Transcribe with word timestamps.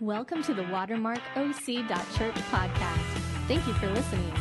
Welcome 0.00 0.42
to 0.42 0.54
the 0.54 0.62
WatermarkOC.Church 0.62 2.34
podcast. 2.34 2.98
Thank 3.46 3.64
you 3.64 3.72
for 3.74 3.88
listening. 3.90 4.32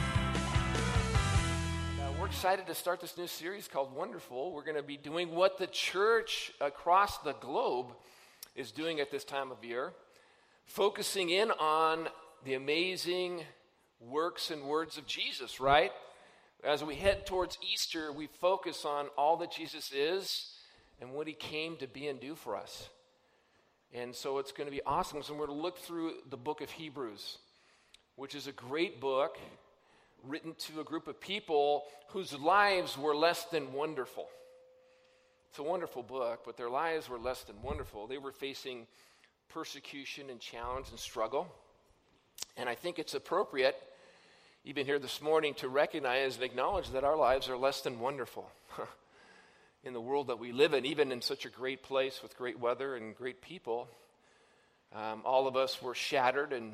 We're 2.19 2.25
excited 2.25 2.65
to 2.65 2.73
start 2.73 3.01
this 3.01 3.16
new 3.19 3.27
series 3.27 3.67
called 3.67 3.95
Wonderful. 3.95 4.51
We're 4.51 4.63
going 4.63 4.77
to 4.77 4.81
be 4.81 4.97
doing 4.97 5.35
what 5.35 5.59
the 5.59 5.67
church 5.67 6.51
across 6.59 7.19
the 7.19 7.33
globe 7.33 7.93
is 8.55 8.71
doing 8.71 9.00
at 9.00 9.11
this 9.11 9.23
time 9.23 9.52
of 9.52 9.63
year, 9.63 9.93
focusing 10.66 11.30
in 11.30 11.52
on 11.52 12.08
the 12.46 12.56
amazing 12.56 13.44
works 14.00 14.50
and 14.50 14.64
words 14.64 14.98
of 14.98 15.06
Jesus, 15.06 15.60
right? 15.60 15.92
As 16.64 16.84
we 16.84 16.96
head 16.96 17.28
towards 17.28 17.60
Easter, 17.62 18.12
we 18.12 18.26
focus 18.26 18.86
on 18.86 19.06
all 19.20 19.38
that 19.38 19.52
Jesus 19.52 19.92
is 19.92 20.50
and 21.00 21.12
what 21.12 21.28
he 21.28 21.34
came 21.34 21.78
to 21.78 21.86
be 21.86 22.08
and 22.08 22.20
do 22.20 22.34
for 22.34 22.56
us. 22.56 22.90
And 23.94 24.16
so 24.16 24.39
it's 24.39 24.52
going 24.52 24.66
to 24.66 24.71
be 24.71 24.82
awesome. 24.86 25.21
So 25.21 25.34
we're 25.34 25.46
going 25.46 25.57
to 25.57 25.64
look 25.64 25.78
through 25.78 26.14
the 26.30 26.38
book 26.38 26.62
of 26.62 26.71
Hebrews, 26.71 27.38
which 28.16 28.33
is 28.33 28.47
a 28.47 28.52
great 28.52 29.00
book 29.00 29.38
written 30.24 30.56
to 30.57 30.79
a 30.79 30.83
group 30.83 31.07
of 31.07 31.19
people 31.21 31.83
whose 32.09 32.33
lives 32.33 32.97
were 32.97 33.16
less 33.16 33.45
than 33.45 33.71
wonderful. 33.73 34.27
It's 35.49 35.59
a 35.59 35.63
wonderful 35.63 36.02
book, 36.02 36.41
but 36.45 36.57
their 36.57 36.69
lives 36.69 37.07
were 37.07 37.19
less 37.19 37.43
than 37.43 37.61
wonderful. 37.61 38.07
They 38.07 38.17
were 38.17 38.31
facing 38.31 38.88
persecution 39.49 40.31
and 40.31 40.39
challenge 40.39 40.89
and 40.89 40.97
struggle. 40.97 41.47
And 42.57 42.67
I 42.67 42.73
think 42.73 42.97
it's 42.97 43.13
appropriate, 43.13 43.75
even 44.66 44.88
here 44.88 44.97
this 44.97 45.21
morning, 45.21 45.53
to 45.55 45.69
recognize 45.69 46.35
and 46.35 46.44
acknowledge 46.44 46.89
that 46.91 47.03
our 47.03 47.16
lives 47.16 47.49
are 47.49 47.57
less 47.57 47.81
than 47.81 47.99
wonderful. 47.99 48.49
in 49.83 49.93
the 49.93 50.01
world 50.01 50.27
that 50.27 50.39
we 50.39 50.51
live 50.51 50.73
in, 50.73 50.85
even 50.85 51.11
in 51.11 51.21
such 51.21 51.45
a 51.45 51.49
great 51.49 51.83
place 51.83 52.21
with 52.23 52.37
great 52.37 52.59
weather 52.59 52.95
and 52.95 53.15
great 53.15 53.41
people. 53.41 53.89
Um, 54.95 55.21
all 55.25 55.47
of 55.47 55.57
us 55.57 55.81
were 55.81 55.95
shattered 55.95 56.53
and 56.53 56.73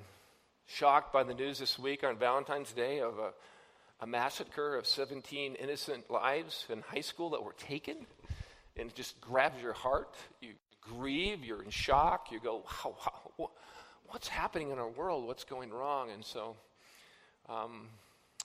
shocked 0.68 1.12
by 1.12 1.24
the 1.24 1.34
news 1.34 1.60
this 1.60 1.80
week 1.80 2.04
on 2.04 2.18
Valentine's 2.18 2.72
Day 2.72 3.00
of 3.00 3.18
a, 3.18 3.32
a 4.02 4.06
massacre 4.06 4.76
of 4.76 4.86
17 4.86 5.56
innocent 5.56 6.12
lives 6.12 6.66
in 6.70 6.82
high 6.82 7.02
school 7.02 7.32
that 7.32 7.44
were 7.44 7.54
taken. 7.54 8.06
And 8.78 8.90
it 8.90 8.96
just 8.96 9.20
grabs 9.20 9.60
your 9.62 9.74
heart. 9.74 10.16
You 10.42 10.54
grieve, 10.82 11.44
you're 11.44 11.64
in 11.64 11.72
shock. 11.72 12.28
You 12.32 12.40
go, 12.40 12.64
wow, 12.86 12.96
wow 13.38 13.50
what's 14.10 14.28
happening 14.28 14.72
in 14.72 14.80
our 14.80 14.90
world? 14.90 15.26
What's 15.26 15.44
going 15.44 15.72
wrong? 15.72 16.12
And 16.12 16.24
so, 16.24 16.56
um, 17.48 17.88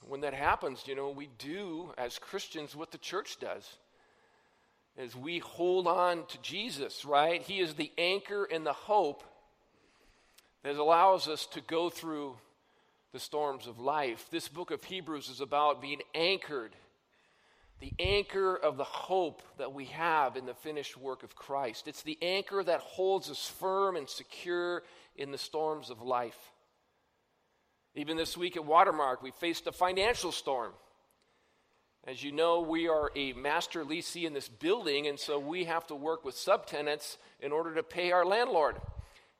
when 0.07 0.21
that 0.21 0.33
happens, 0.33 0.83
you 0.87 0.95
know, 0.95 1.09
we 1.09 1.29
do 1.37 1.91
as 1.97 2.19
Christians 2.19 2.75
what 2.75 2.91
the 2.91 2.97
church 2.97 3.39
does 3.39 3.77
as 4.97 5.15
we 5.15 5.39
hold 5.39 5.87
on 5.87 6.25
to 6.27 6.37
Jesus, 6.41 7.05
right? 7.05 7.41
He 7.41 7.59
is 7.59 7.73
the 7.73 7.91
anchor 7.97 8.45
and 8.45 8.65
the 8.65 8.73
hope 8.73 9.23
that 10.63 10.75
allows 10.75 11.27
us 11.27 11.45
to 11.47 11.61
go 11.61 11.89
through 11.89 12.37
the 13.11 13.19
storms 13.19 13.67
of 13.67 13.79
life. 13.79 14.27
This 14.31 14.47
book 14.47 14.71
of 14.71 14.83
Hebrews 14.83 15.29
is 15.29 15.41
about 15.41 15.81
being 15.81 16.01
anchored, 16.13 16.75
the 17.79 17.93
anchor 17.99 18.55
of 18.55 18.77
the 18.77 18.83
hope 18.83 19.41
that 19.57 19.73
we 19.73 19.85
have 19.85 20.37
in 20.37 20.45
the 20.45 20.53
finished 20.53 20.97
work 20.97 21.23
of 21.23 21.35
Christ. 21.35 21.87
It's 21.87 22.03
the 22.03 22.17
anchor 22.21 22.63
that 22.63 22.79
holds 22.79 23.29
us 23.29 23.47
firm 23.47 23.95
and 23.95 24.09
secure 24.09 24.83
in 25.15 25.31
the 25.31 25.37
storms 25.37 25.89
of 25.89 26.01
life. 26.01 26.51
Even 27.95 28.17
this 28.17 28.35
week 28.35 28.57
at 28.57 28.65
Watermark, 28.65 29.21
we 29.21 29.31
faced 29.31 29.67
a 29.67 29.71
financial 29.71 30.31
storm. 30.31 30.71
As 32.07 32.21
you 32.21 32.31
know, 32.31 32.61
we 32.61 32.87
are 32.87 33.09
a 33.15 33.33
master 33.33 33.83
lessee 33.83 34.27
in 34.27 34.33
this 34.33 34.47
building, 34.47 35.07
and 35.07 35.19
so 35.19 35.39
we 35.39 35.63
have 35.63 35.87
to 35.87 35.95
work 35.95 36.23
with 36.23 36.35
subtenants 36.35 37.17
in 37.41 37.51
order 37.51 37.73
to 37.73 37.81
pay 37.81 38.11
our 38.11 38.23
landlord. 38.23 38.75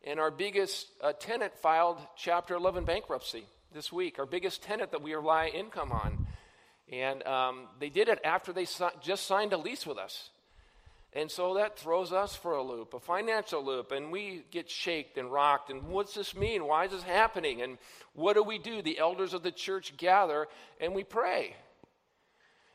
And 0.03 0.19
our 0.19 0.31
biggest 0.31 0.87
uh, 1.03 1.13
tenant 1.13 1.55
filed 1.59 1.99
Chapter 2.17 2.55
11 2.55 2.83
bankruptcy 2.85 3.43
this 3.71 3.93
week, 3.93 4.17
our 4.17 4.25
biggest 4.25 4.63
tenant 4.63 4.89
that 4.93 5.03
we 5.03 5.13
rely 5.13 5.51
income 5.53 5.91
on. 5.91 6.25
And 6.91 7.21
um, 7.27 7.67
they 7.79 7.89
did 7.89 8.07
it 8.07 8.19
after 8.23 8.51
they 8.51 8.65
si- 8.65 8.85
just 8.99 9.27
signed 9.27 9.53
a 9.53 9.57
lease 9.57 9.85
with 9.85 9.99
us. 9.99 10.31
And 11.13 11.29
so 11.29 11.53
that 11.53 11.77
throws 11.77 12.11
us 12.11 12.35
for 12.35 12.53
a 12.53 12.63
loop, 12.63 12.95
a 12.95 12.99
financial 12.99 13.63
loop, 13.63 13.91
and 13.91 14.11
we 14.11 14.43
get 14.49 14.71
shaked 14.71 15.19
and 15.19 15.31
rocked. 15.31 15.69
And 15.69 15.83
what's 15.89 16.15
this 16.15 16.35
mean? 16.35 16.65
Why 16.65 16.85
is 16.85 16.91
this 16.91 17.03
happening? 17.03 17.61
And 17.61 17.77
what 18.13 18.33
do 18.33 18.41
we 18.41 18.57
do? 18.57 18.81
The 18.81 18.97
elders 18.97 19.35
of 19.35 19.43
the 19.43 19.51
church 19.51 19.95
gather 19.97 20.47
and 20.81 20.95
we 20.95 21.03
pray 21.03 21.55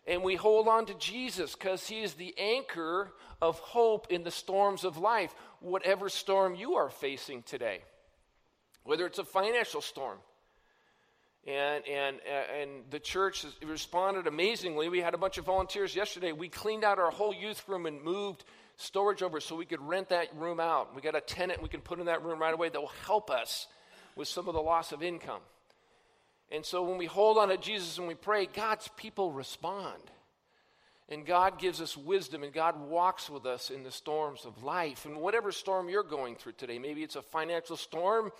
and 0.06 0.22
we 0.22 0.36
hold 0.36 0.68
on 0.68 0.86
to 0.86 0.94
Jesus 0.94 1.54
because 1.54 1.86
He 1.86 2.02
is 2.02 2.14
the 2.14 2.34
anchor 2.38 3.12
of 3.40 3.58
hope 3.58 4.06
in 4.10 4.22
the 4.22 4.30
storms 4.30 4.84
of 4.84 4.96
life, 4.96 5.34
whatever 5.60 6.08
storm 6.08 6.54
you 6.54 6.74
are 6.74 6.90
facing 6.90 7.42
today, 7.42 7.80
whether 8.84 9.06
it's 9.06 9.18
a 9.18 9.24
financial 9.24 9.80
storm. 9.80 10.18
And, 11.46 11.86
and, 11.88 12.16
and 12.60 12.70
the 12.90 13.00
church 13.00 13.46
responded 13.64 14.26
amazingly. 14.26 14.90
We 14.90 15.00
had 15.00 15.14
a 15.14 15.18
bunch 15.18 15.38
of 15.38 15.46
volunteers 15.46 15.96
yesterday. 15.96 16.32
We 16.32 16.50
cleaned 16.50 16.84
out 16.84 16.98
our 16.98 17.10
whole 17.10 17.34
youth 17.34 17.66
room 17.66 17.86
and 17.86 18.02
moved 18.02 18.44
storage 18.76 19.22
over 19.22 19.40
so 19.40 19.56
we 19.56 19.64
could 19.64 19.80
rent 19.80 20.10
that 20.10 20.28
room 20.36 20.60
out. 20.60 20.94
We 20.94 21.00
got 21.00 21.14
a 21.14 21.20
tenant 21.20 21.62
we 21.62 21.68
can 21.68 21.80
put 21.80 21.98
in 21.98 22.06
that 22.06 22.22
room 22.22 22.38
right 22.38 22.52
away 22.52 22.68
that 22.68 22.80
will 22.80 22.92
help 23.06 23.30
us 23.30 23.68
with 24.16 24.28
some 24.28 24.48
of 24.48 24.54
the 24.54 24.60
loss 24.60 24.92
of 24.92 25.02
income. 25.02 25.40
And 26.50 26.64
so 26.64 26.82
when 26.82 26.98
we 26.98 27.06
hold 27.06 27.38
on 27.38 27.48
to 27.48 27.56
Jesus 27.56 27.98
and 27.98 28.08
we 28.08 28.14
pray, 28.14 28.46
God's 28.46 28.88
people 28.96 29.30
respond. 29.30 30.02
And 31.08 31.26
God 31.26 31.58
gives 31.58 31.80
us 31.80 31.96
wisdom, 31.96 32.44
and 32.44 32.52
God 32.52 32.80
walks 32.80 33.28
with 33.28 33.44
us 33.44 33.70
in 33.70 33.82
the 33.82 33.90
storms 33.90 34.44
of 34.44 34.62
life. 34.62 35.06
And 35.06 35.16
whatever 35.16 35.50
storm 35.50 35.88
you're 35.88 36.04
going 36.04 36.36
through 36.36 36.52
today, 36.52 36.78
maybe 36.78 37.02
it's 37.02 37.16
a 37.16 37.22
financial 37.22 37.76
storm, 37.76 38.30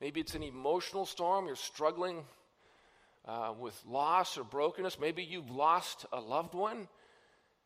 maybe 0.00 0.20
it's 0.20 0.34
an 0.34 0.42
emotional 0.42 1.06
storm, 1.06 1.46
you're 1.46 1.56
struggling 1.56 2.24
uh, 3.26 3.54
with 3.58 3.80
loss 3.88 4.36
or 4.36 4.44
brokenness, 4.44 5.00
maybe 5.00 5.22
you've 5.22 5.50
lost 5.50 6.04
a 6.12 6.20
loved 6.20 6.54
one 6.54 6.88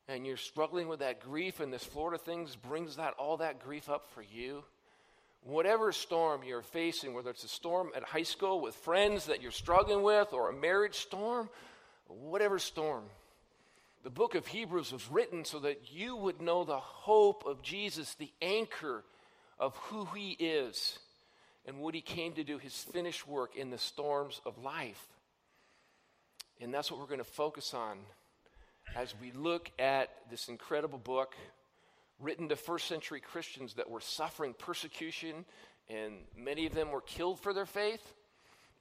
and 0.09 0.25
you're 0.25 0.37
struggling 0.37 0.87
with 0.87 1.01
that 1.01 1.21
grief, 1.21 1.59
and 1.59 1.73
this 1.73 1.83
Florida 1.83 2.17
things 2.17 2.55
brings 2.55 2.97
that 2.97 3.15
all 3.19 3.39
that 3.39 3.59
grief 3.59 3.89
up 3.89 4.09
for 4.15 4.23
you 4.23 4.63
whatever 5.47 5.93
storm 5.93 6.43
you're 6.45 6.63
facing, 6.63 7.15
whether 7.15 7.31
it's 7.31 7.45
a 7.45 7.49
storm 7.49 7.91
at 7.95 8.03
high 8.03 8.25
school 8.25 8.61
with 8.61 8.75
friends 8.75 9.27
that 9.27 9.41
you're 9.41 9.53
struggling 9.53 10.03
with, 10.03 10.33
or 10.33 10.51
a 10.51 10.53
marriage 10.53 10.97
storm, 10.97 11.49
whatever 12.09 12.59
storm, 12.59 13.05
the 14.03 14.11
book 14.11 14.35
of 14.35 14.47
Hebrews 14.47 14.93
was 14.93 15.09
written 15.11 15.45
so 15.45 15.61
that 15.61 15.93
you 15.93 16.17
would 16.17 16.41
know 16.41 16.65
the 16.65 16.79
hope 16.79 17.45
of 17.47 17.63
Jesus, 17.63 18.15
the 18.15 18.33
anchor 18.43 19.05
of 19.59 19.77
who 19.77 20.05
he 20.17 20.33
is 20.33 20.99
and 21.65 21.79
what 21.79 21.95
he 21.95 22.01
came 22.01 22.33
to 22.35 22.45
do, 22.45 22.59
his 22.59 22.75
finished 22.75 23.27
work 23.27 23.57
in 23.57 23.71
the 23.71 23.79
storms 23.79 24.41
of 24.47 24.59
life. 24.59 25.09
And 26.61 26.73
that's 26.73 26.91
what 26.91 27.01
we're 27.01 27.07
going 27.07 27.19
to 27.19 27.25
focus 27.25 27.75
on 27.75 27.99
as 28.95 29.15
we 29.21 29.33
look 29.33 29.71
at 29.79 30.11
this 30.31 30.49
incredible 30.49 30.99
book 30.99 31.35
written 32.21 32.49
to 32.49 32.57
first 32.57 32.87
century 32.87 33.21
Christians 33.21 33.75
that 33.75 33.91
were 33.91 34.01
suffering 34.01 34.55
persecution, 34.57 35.45
and 35.89 36.15
many 36.37 36.67
of 36.67 36.75
them 36.75 36.91
were 36.91 37.01
killed 37.01 37.41
for 37.41 37.53
their 37.53 37.67
faith. 37.67 38.15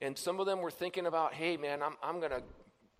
And 0.01 0.18
some 0.18 0.40
of 0.40 0.46
them 0.46 0.62
were 0.62 0.72
thinking 0.72 1.06
about, 1.06 1.34
hey, 1.34 1.57
man, 1.57 1.81
I'm, 1.81 1.96
I'm 2.03 2.19
going 2.19 2.31
to 2.31 2.44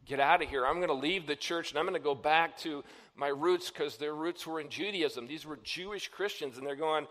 get 0.06 0.20
out 0.20 0.42
of 0.42 0.50
here. 0.50 0.66
I'm 0.66 0.76
going 0.76 0.88
to 0.88 0.94
leave 0.94 1.28
the 1.28 1.36
church 1.36 1.72
and 1.72 1.80
I'm 1.80 1.86
going 1.86 2.00
to 2.00 2.04
go 2.04 2.16
back 2.16 2.58
to 2.60 2.84
my 3.16 3.28
roots 3.28 3.70
because 3.70 3.98
their 3.98 4.14
roots 4.14 4.46
were 4.46 4.60
in 4.60 4.70
Judaism. 4.70 5.28
These 5.28 5.46
were 5.46 5.58
Jewish 5.64 6.10
Christians, 6.10 6.58
and 6.58 6.66
they're 6.66 6.76
going, 6.76 7.08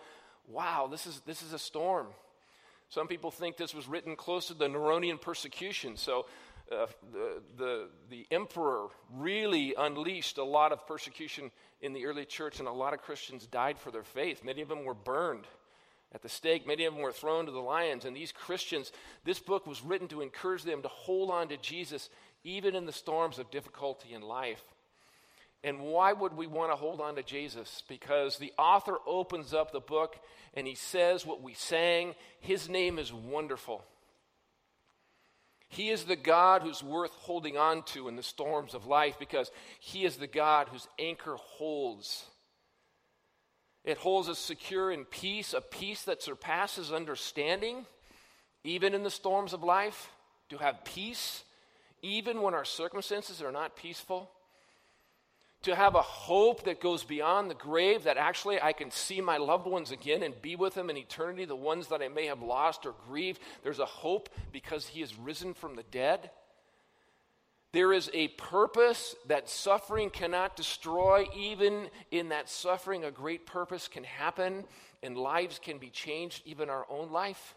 wow, 0.48 0.88
this 0.91 1.06
is, 1.06 1.20
this 1.26 1.42
is 1.42 1.52
a 1.52 1.58
storm. 1.58 2.06
Some 2.88 3.08
people 3.08 3.30
think 3.30 3.56
this 3.56 3.74
was 3.74 3.88
written 3.88 4.14
close 4.14 4.46
to 4.48 4.54
the 4.54 4.68
Neronian 4.68 5.20
persecution. 5.20 5.96
So 5.96 6.26
uh, 6.70 6.86
the, 7.12 7.42
the, 7.56 7.88
the 8.10 8.26
emperor 8.30 8.88
really 9.12 9.74
unleashed 9.76 10.38
a 10.38 10.44
lot 10.44 10.72
of 10.72 10.86
persecution 10.86 11.50
in 11.84 11.93
the 11.93 12.06
early 12.06 12.25
church, 12.25 12.59
and 12.59 12.67
a 12.67 12.72
lot 12.72 12.95
of 12.95 13.03
Christians 13.03 13.47
died 13.47 13.78
for 13.78 13.91
their 13.91 14.03
faith. 14.03 14.43
Many 14.43 14.62
of 14.62 14.69
them 14.69 14.84
were 14.84 14.95
burned 14.95 15.47
at 16.12 16.22
the 16.22 16.28
stake, 16.28 16.67
many 16.67 16.84
of 16.84 16.95
them 16.95 17.03
were 17.03 17.12
thrown 17.12 17.47
to 17.47 17.53
the 17.53 17.59
lions. 17.59 18.04
And 18.04 18.16
these 18.16 18.33
Christians, 18.33 18.92
this 19.25 19.41
book 19.41 19.66
was 19.66 19.83
written 19.83 20.09
to 20.09 20.22
encourage 20.22 20.63
them 20.63 20.81
to 20.83 20.89
hold 20.89 21.31
on 21.31 21.48
to 21.48 21.57
Jesus 21.57 22.09
even 22.45 22.75
in 22.75 22.86
the 22.86 22.92
storms 22.92 23.39
of 23.39 23.51
difficulty 23.51 24.15
in 24.15 24.22
life. 24.22 24.63
And 25.65 25.81
why 25.81 26.13
would 26.13 26.36
we 26.36 26.47
want 26.47 26.71
to 26.71 26.77
hold 26.77 27.01
on 27.01 27.16
to 27.16 27.22
Jesus? 27.22 27.83
Because 27.89 28.37
the 28.37 28.53
author 28.59 28.98
opens 29.07 29.53
up 29.53 29.72
the 29.72 29.80
book 29.80 30.16
and 30.54 30.66
he 30.66 30.75
says 30.75 31.27
what 31.27 31.42
we 31.42 31.54
sang 31.54 32.15
His 32.39 32.69
name 32.69 32.98
is 32.98 33.13
wonderful. 33.13 33.84
He 35.74 35.91
is 35.91 36.04
the 36.04 36.15
God 36.15 36.62
who's 36.62 36.84
worth 36.84 37.10
holding 37.15 37.56
on 37.56 37.82
to 37.86 38.06
in 38.06 38.15
the 38.15 38.22
storms 38.22 38.74
of 38.74 38.86
life 38.86 39.16
because 39.18 39.50
He 39.80 40.04
is 40.04 40.16
the 40.16 40.28
God 40.28 40.68
whose 40.68 40.86
anchor 41.00 41.34
holds. 41.34 42.24
It 43.84 43.98
holds 43.98 44.28
us 44.28 44.38
secure 44.38 44.92
in 44.92 45.04
peace, 45.04 45.53
a 45.53 45.60
peace 45.60 46.04
that 46.04 46.22
surpasses 46.22 46.92
understanding, 46.92 47.86
even 48.62 48.94
in 48.94 49.03
the 49.03 49.10
storms 49.10 49.53
of 49.53 49.65
life, 49.65 50.10
to 50.50 50.59
have 50.59 50.84
peace, 50.84 51.42
even 52.03 52.41
when 52.41 52.54
our 52.54 52.65
circumstances 52.65 53.42
are 53.42 53.53
not 53.53 53.74
peaceful. 53.74 54.30
To 55.65 55.75
have 55.75 55.95
a 55.95 56.03
hope 56.03 56.65
that 56.65 56.81
goes 56.81 57.05
beyond 57.05 57.51
the 57.51 57.55
grave, 57.55 58.05
that 58.05 58.16
actually 58.16 58.61
I 58.61 58.72
can 58.72 58.91
see 58.91 59.21
my 59.21 59.37
loved 59.37 59.66
ones 59.66 59.91
again 59.91 60.22
and 60.22 60.41
be 60.41 60.57
with 60.57 60.75
them 60.75 60.91
in 60.91 60.97
eternity, 60.97 61.45
the 61.45 61.57
ones 61.57 61.89
that 61.89 62.03
I 62.03 62.09
may 62.09 62.27
have 62.27 62.43
lost 62.43 62.87
or 62.87 62.95
grieved. 63.09 63.41
There's 63.63 63.78
a 63.78 63.87
hope 63.87 64.28
because 64.53 64.87
He 64.87 65.03
is 65.03 65.19
risen 65.19 65.55
from 65.55 65.75
the 65.75 65.83
dead. 65.83 66.31
There 67.72 67.93
is 67.93 68.09
a 68.15 68.28
purpose 68.28 69.16
that 69.27 69.49
suffering 69.49 70.09
cannot 70.09 70.55
destroy. 70.55 71.27
Even 71.37 71.89
in 72.13 72.28
that 72.28 72.49
suffering, 72.49 73.05
a 73.05 73.11
great 73.11 73.47
purpose 73.47 73.89
can 73.89 74.05
happen 74.05 74.65
and 75.03 75.19
lives 75.19 75.59
can 75.59 75.78
be 75.78 75.91
changed, 75.91 76.43
even 76.47 76.71
our 76.71 76.87
own 76.89 77.11
life. 77.11 77.57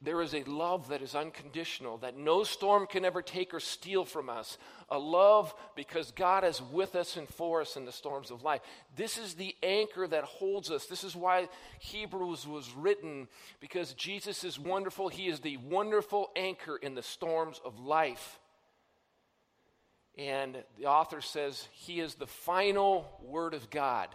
There 0.00 0.22
is 0.22 0.32
a 0.32 0.44
love 0.44 0.88
that 0.88 1.02
is 1.02 1.16
unconditional, 1.16 1.98
that 1.98 2.16
no 2.16 2.44
storm 2.44 2.86
can 2.86 3.04
ever 3.04 3.20
take 3.20 3.52
or 3.52 3.58
steal 3.58 4.04
from 4.04 4.30
us. 4.30 4.56
A 4.90 4.98
love 4.98 5.52
because 5.74 6.12
God 6.12 6.44
is 6.44 6.62
with 6.62 6.94
us 6.94 7.16
and 7.16 7.28
for 7.28 7.60
us 7.62 7.76
in 7.76 7.84
the 7.84 7.90
storms 7.90 8.30
of 8.30 8.44
life. 8.44 8.60
This 8.94 9.18
is 9.18 9.34
the 9.34 9.56
anchor 9.60 10.06
that 10.06 10.22
holds 10.22 10.70
us. 10.70 10.86
This 10.86 11.02
is 11.02 11.16
why 11.16 11.48
Hebrews 11.80 12.46
was 12.46 12.72
written, 12.76 13.26
because 13.58 13.92
Jesus 13.94 14.44
is 14.44 14.56
wonderful. 14.56 15.08
He 15.08 15.26
is 15.26 15.40
the 15.40 15.56
wonderful 15.56 16.30
anchor 16.36 16.76
in 16.76 16.94
the 16.94 17.02
storms 17.02 17.60
of 17.64 17.80
life. 17.80 18.38
And 20.16 20.62
the 20.76 20.86
author 20.86 21.20
says, 21.20 21.66
He 21.72 21.98
is 21.98 22.14
the 22.14 22.26
final 22.28 23.08
word 23.20 23.52
of 23.52 23.68
God. 23.68 24.08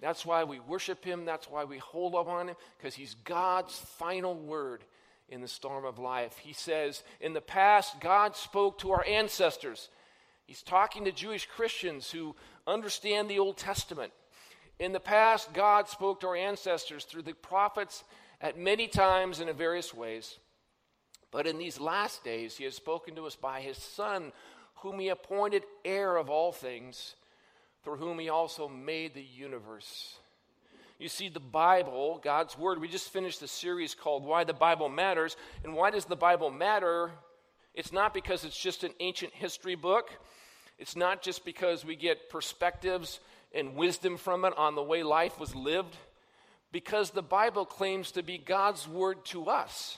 That's 0.00 0.26
why 0.26 0.44
we 0.44 0.60
worship 0.60 1.04
him. 1.04 1.24
That's 1.24 1.50
why 1.50 1.64
we 1.64 1.78
hold 1.78 2.14
up 2.14 2.28
on 2.28 2.48
him, 2.48 2.56
because 2.76 2.94
he's 2.94 3.14
God's 3.24 3.76
final 3.78 4.34
word 4.34 4.84
in 5.28 5.40
the 5.40 5.48
storm 5.48 5.84
of 5.84 5.98
life. 5.98 6.36
He 6.38 6.52
says, 6.52 7.02
In 7.20 7.32
the 7.32 7.40
past, 7.40 8.00
God 8.00 8.36
spoke 8.36 8.78
to 8.78 8.92
our 8.92 9.04
ancestors. 9.06 9.88
He's 10.46 10.62
talking 10.62 11.04
to 11.04 11.12
Jewish 11.12 11.46
Christians 11.46 12.10
who 12.10 12.36
understand 12.66 13.28
the 13.28 13.38
Old 13.38 13.56
Testament. 13.56 14.12
In 14.78 14.92
the 14.92 15.00
past, 15.00 15.52
God 15.52 15.88
spoke 15.88 16.20
to 16.20 16.28
our 16.28 16.36
ancestors 16.36 17.04
through 17.04 17.22
the 17.22 17.32
prophets 17.32 18.04
at 18.40 18.58
many 18.58 18.86
times 18.86 19.40
and 19.40 19.48
in 19.48 19.56
various 19.56 19.94
ways. 19.94 20.38
But 21.32 21.46
in 21.46 21.58
these 21.58 21.80
last 21.80 22.22
days, 22.22 22.56
He 22.56 22.64
has 22.64 22.74
spoken 22.74 23.14
to 23.16 23.26
us 23.26 23.34
by 23.34 23.60
His 23.60 23.78
Son, 23.78 24.32
whom 24.76 25.00
He 25.00 25.08
appointed 25.08 25.64
heir 25.84 26.16
of 26.16 26.28
all 26.28 26.52
things 26.52 27.16
through 27.86 27.98
whom 27.98 28.18
he 28.18 28.28
also 28.28 28.66
made 28.66 29.14
the 29.14 29.22
universe. 29.22 30.16
You 30.98 31.08
see, 31.08 31.28
the 31.28 31.38
Bible, 31.38 32.20
God's 32.20 32.58
Word, 32.58 32.80
we 32.80 32.88
just 32.88 33.12
finished 33.12 33.40
a 33.42 33.46
series 33.46 33.94
called 33.94 34.24
Why 34.24 34.42
the 34.42 34.52
Bible 34.52 34.88
Matters. 34.88 35.36
And 35.62 35.72
why 35.72 35.90
does 35.90 36.04
the 36.04 36.16
Bible 36.16 36.50
matter? 36.50 37.12
It's 37.74 37.92
not 37.92 38.12
because 38.12 38.44
it's 38.44 38.60
just 38.60 38.82
an 38.82 38.90
ancient 38.98 39.34
history 39.34 39.76
book, 39.76 40.10
it's 40.80 40.96
not 40.96 41.22
just 41.22 41.44
because 41.44 41.84
we 41.84 41.94
get 41.94 42.28
perspectives 42.28 43.20
and 43.54 43.76
wisdom 43.76 44.16
from 44.16 44.44
it 44.44 44.58
on 44.58 44.74
the 44.74 44.82
way 44.82 45.04
life 45.04 45.38
was 45.38 45.54
lived, 45.54 45.96
because 46.72 47.10
the 47.10 47.22
Bible 47.22 47.64
claims 47.64 48.10
to 48.10 48.22
be 48.24 48.36
God's 48.36 48.88
Word 48.88 49.24
to 49.26 49.46
us. 49.46 49.96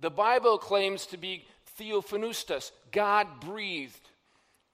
The 0.00 0.10
Bible 0.10 0.56
claims 0.56 1.04
to 1.08 1.18
be 1.18 1.44
theopneustos, 1.78 2.70
God 2.90 3.26
breathed 3.38 4.08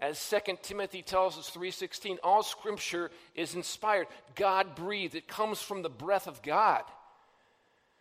as 0.01 0.19
2 0.19 0.63
Timothy 0.63 1.03
tells 1.03 1.39
us 1.39 1.51
3:16, 1.51 2.19
all 2.23 2.43
scripture 2.43 3.11
is 3.35 3.55
inspired, 3.55 4.09
God 4.35 4.75
breathed. 4.75 5.15
It 5.15 5.29
comes 5.29 5.63
from 5.63 5.83
the 5.83 5.89
breath 5.89 6.27
of 6.27 6.43
God. 6.43 6.85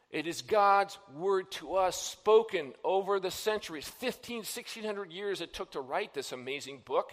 It 0.09 0.27
is 0.27 0.43
God's 0.43 0.97
word 1.15 1.51
to 1.53 1.75
us 1.75 1.99
spoken 1.99 2.73
over 2.83 3.19
the 3.19 3.31
centuries. 3.31 3.87
15, 3.87 4.43
1600 4.43 5.11
years 5.11 5.41
it 5.41 5.53
took 5.53 5.71
to 5.71 5.81
write 5.81 6.13
this 6.13 6.31
amazing 6.31 6.83
book. 6.85 7.11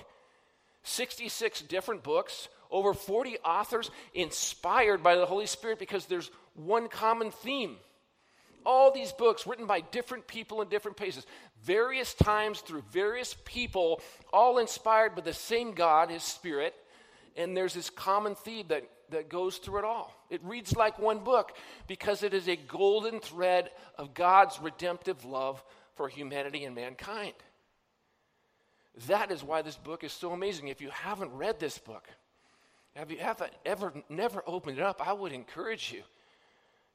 66 0.83 1.63
different 1.63 2.03
books, 2.03 2.49
over 2.71 2.95
40 2.95 3.39
authors 3.39 3.91
inspired 4.15 5.03
by 5.03 5.17
the 5.17 5.27
Holy 5.27 5.47
Spirit 5.47 5.79
because 5.79 6.07
there's 6.07 6.31
one 6.55 6.89
common 6.89 7.31
theme. 7.31 7.79
All 8.65 8.93
these 8.93 9.13
books 9.13 9.47
written 9.47 9.67
by 9.67 9.81
different 9.81 10.27
people 10.27 10.63
in 10.63 10.69
different 10.69 10.97
places, 10.97 11.27
various 11.63 12.15
times 12.15 12.61
through 12.61 12.83
various 12.91 13.35
people, 13.45 14.01
all 14.33 14.59
inspired 14.59 15.15
by 15.15 15.23
the 15.23 15.33
same 15.33 15.73
God, 15.73 16.11
His 16.11 16.23
Spirit. 16.23 16.75
And 17.37 17.57
there's 17.57 17.75
this 17.75 17.91
common 17.91 18.35
theme 18.35 18.67
that, 18.69 18.85
that 19.11 19.29
goes 19.29 19.57
through 19.59 19.79
it 19.79 19.85
all. 19.85 20.15
It 20.29 20.43
reads 20.45 20.77
like 20.77 20.99
one 20.99 21.21
book 21.21 21.57
because 21.87 22.23
it 22.23 22.35
is 22.35 22.49
a 22.49 22.57
golden 22.57 23.21
thread 23.21 23.71
of 23.97 24.15
God's 24.15 24.61
redemptive 24.61 25.25
love 25.25 25.63
for 25.95 26.09
humanity 26.09 26.65
and 26.65 26.75
mankind. 26.75 27.35
That 29.07 29.31
is 29.31 29.43
why 29.43 29.63
this 29.63 29.77
book 29.77 30.05
is 30.05 30.13
so 30.13 30.33
amazing. 30.33 30.69
If 30.69 30.81
you 30.81 30.91
haven't 30.91 31.33
read 31.33 31.61
this 31.61 31.79
book, 31.79 32.09
have 32.97 33.11
you 33.11 33.19
haven't 33.19 33.53
ever 33.65 33.93
never 34.09 34.43
opened 34.47 34.79
it 34.79 34.83
up, 34.83 35.07
I 35.07 35.13
would 35.13 35.33
encourage 35.33 35.93
you 35.93 36.03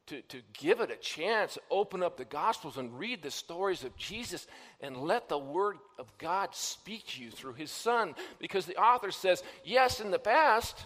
to, 0.07 0.21
to 0.23 0.41
give 0.53 0.81
it 0.81 0.91
a 0.91 0.95
chance, 0.95 1.57
open 1.71 2.03
up 2.03 2.17
the 2.17 2.25
Gospels 2.25 2.77
and 2.77 2.97
read 2.99 3.21
the 3.21 3.31
stories 3.31 3.83
of 3.83 3.95
Jesus 3.97 4.47
and 4.81 4.97
let 4.97 5.29
the 5.29 5.37
Word 5.37 5.77
of 5.97 6.05
God 6.17 6.49
speak 6.53 7.07
to 7.07 7.23
you 7.23 7.31
through 7.31 7.53
His 7.53 7.71
Son. 7.71 8.13
Because 8.39 8.65
the 8.65 8.77
author 8.77 9.11
says, 9.11 9.43
yes, 9.63 9.99
in 9.99 10.11
the 10.11 10.19
past, 10.19 10.85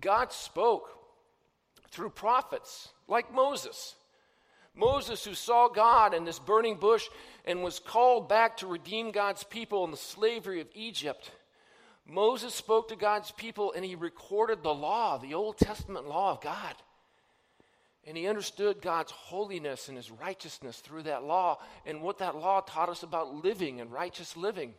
God 0.00 0.32
spoke 0.32 0.90
through 1.90 2.10
prophets 2.10 2.88
like 3.08 3.34
Moses. 3.34 3.94
Moses, 4.74 5.24
who 5.24 5.34
saw 5.34 5.68
God 5.68 6.14
in 6.14 6.24
this 6.24 6.38
burning 6.38 6.76
bush 6.76 7.08
and 7.44 7.62
was 7.62 7.78
called 7.78 8.28
back 8.28 8.58
to 8.58 8.66
redeem 8.66 9.10
God's 9.10 9.44
people 9.44 9.84
in 9.84 9.90
the 9.90 9.96
slavery 9.96 10.60
of 10.60 10.68
Egypt. 10.74 11.30
Moses 12.06 12.54
spoke 12.54 12.88
to 12.88 12.96
God's 12.96 13.30
people 13.32 13.72
and 13.74 13.84
he 13.84 13.94
recorded 13.94 14.62
the 14.62 14.74
law, 14.74 15.18
the 15.18 15.34
Old 15.34 15.58
Testament 15.58 16.08
law 16.08 16.32
of 16.32 16.40
God. 16.40 16.74
And 18.06 18.16
he 18.16 18.26
understood 18.26 18.82
God's 18.82 19.12
holiness 19.12 19.88
and 19.88 19.96
his 19.96 20.10
righteousness 20.10 20.78
through 20.80 21.04
that 21.04 21.22
law 21.22 21.58
and 21.86 22.02
what 22.02 22.18
that 22.18 22.36
law 22.36 22.60
taught 22.60 22.88
us 22.88 23.02
about 23.02 23.44
living 23.44 23.80
and 23.80 23.92
righteous 23.92 24.36
living. 24.36 24.74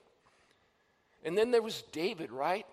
And 1.24 1.38
then 1.38 1.52
there 1.52 1.62
was 1.62 1.84
David, 1.94 2.32
right? 2.32 2.66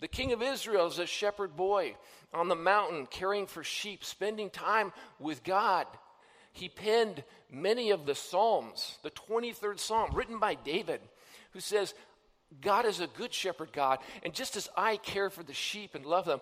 The 0.00 0.08
king 0.08 0.32
of 0.32 0.42
Israel 0.42 0.86
is 0.86 0.98
a 0.98 1.06
shepherd 1.06 1.54
boy 1.56 1.96
on 2.32 2.48
the 2.48 2.54
mountain 2.54 3.06
caring 3.06 3.46
for 3.46 3.62
sheep, 3.62 4.04
spending 4.04 4.48
time 4.48 4.92
with 5.18 5.44
God. 5.44 5.86
He 6.52 6.68
penned 6.68 7.24
many 7.50 7.90
of 7.90 8.06
the 8.06 8.14
Psalms, 8.14 8.98
the 9.02 9.10
23rd 9.10 9.78
Psalm, 9.78 10.10
written 10.14 10.38
by 10.38 10.54
David, 10.54 11.00
who 11.52 11.60
says, 11.60 11.94
God 12.60 12.86
is 12.86 13.00
a 13.00 13.06
good 13.06 13.32
shepherd, 13.32 13.72
God, 13.72 13.98
and 14.22 14.34
just 14.34 14.56
as 14.56 14.68
I 14.76 14.96
care 14.96 15.30
for 15.30 15.42
the 15.42 15.52
sheep 15.52 15.94
and 15.94 16.06
love 16.06 16.24
them, 16.24 16.40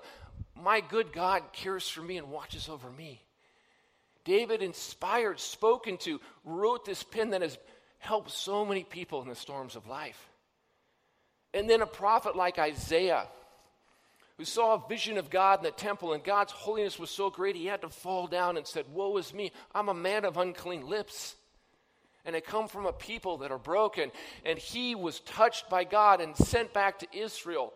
my 0.55 0.81
good 0.81 1.13
God 1.13 1.43
cares 1.53 1.89
for 1.89 2.01
me 2.01 2.17
and 2.17 2.31
watches 2.31 2.69
over 2.69 2.91
me. 2.91 3.23
David, 4.25 4.63
inspired, 4.63 5.39
spoken 5.39 5.99
to, 5.99 6.21
wrote 6.45 6.85
this 6.85 7.03
pen 7.03 7.31
that 7.31 7.43
has 7.43 7.59
helped 7.99 8.31
so 8.31 8.65
many 8.65 8.85
people 8.85 9.23
in 9.23 9.29
the 9.29 9.35
storms 9.35 9.77
of 9.77 9.87
life. 9.87 10.29
And 11.55 11.71
then 11.71 11.81
a 11.81 11.87
prophet 11.87 12.37
like 12.37 12.59
Isaiah, 12.59 13.27
who 14.37 14.45
saw 14.45 14.75
a 14.75 14.89
vision 14.89 15.17
of 15.17 15.31
God 15.31 15.61
in 15.61 15.65
the 15.65 15.71
temple, 15.71 16.13
and 16.13 16.23
God's 16.23 16.53
holiness 16.53 16.99
was 16.99 17.11
so 17.11 17.31
great 17.31 17.57
he 17.57 17.67
had 17.67 17.83
to 17.83 17.89
fall 17.89 18.27
down 18.27 18.57
and 18.57 18.67
said, 18.67 18.85
Woe 18.93 19.17
is 19.17 19.33
me, 19.33 19.53
I'm 19.75 19.89
a 19.89 19.95
man 19.95 20.25
of 20.25 20.37
unclean 20.37 20.87
lips. 20.87 21.37
And 22.27 22.37
I 22.37 22.41
come 22.41 22.69
from 22.69 22.85
a 22.85 22.93
people 22.93 23.39
that 23.39 23.53
are 23.53 23.59
broken. 23.59 24.11
And 24.45 24.59
he 24.59 24.95
was 24.95 25.21
touched 25.21 25.71
by 25.71 25.85
God 25.85 26.21
and 26.21 26.37
sent 26.37 26.73
back 26.75 26.99
to 26.99 27.07
Israel 27.17 27.73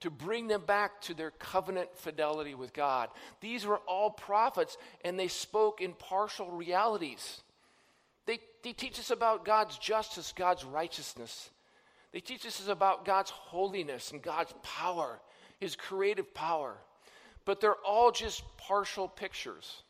to 0.00 0.10
bring 0.10 0.48
them 0.48 0.62
back 0.66 1.00
to 1.02 1.14
their 1.14 1.30
covenant 1.30 1.88
fidelity 1.94 2.56
with 2.56 2.72
God. 2.72 3.08
These 3.40 3.64
were 3.64 3.78
all 3.86 4.10
prophets, 4.10 4.76
and 5.04 5.16
they 5.16 5.28
spoke 5.28 5.80
in 5.80 5.92
partial 5.92 6.50
realities. 6.50 7.42
They, 8.26 8.40
they 8.64 8.72
teach 8.72 8.98
us 8.98 9.12
about 9.12 9.44
God's 9.44 9.78
justice, 9.78 10.32
God's 10.36 10.64
righteousness. 10.64 11.50
They 12.12 12.18
teach 12.18 12.44
us 12.44 12.66
about 12.66 13.04
God's 13.04 13.30
holiness 13.30 14.10
and 14.10 14.20
God's 14.20 14.52
power, 14.64 15.20
His 15.60 15.76
creative 15.76 16.34
power. 16.34 16.76
But 17.44 17.60
they're 17.60 17.76
all 17.86 18.10
just 18.10 18.42
partial 18.56 19.06
pictures. 19.06 19.82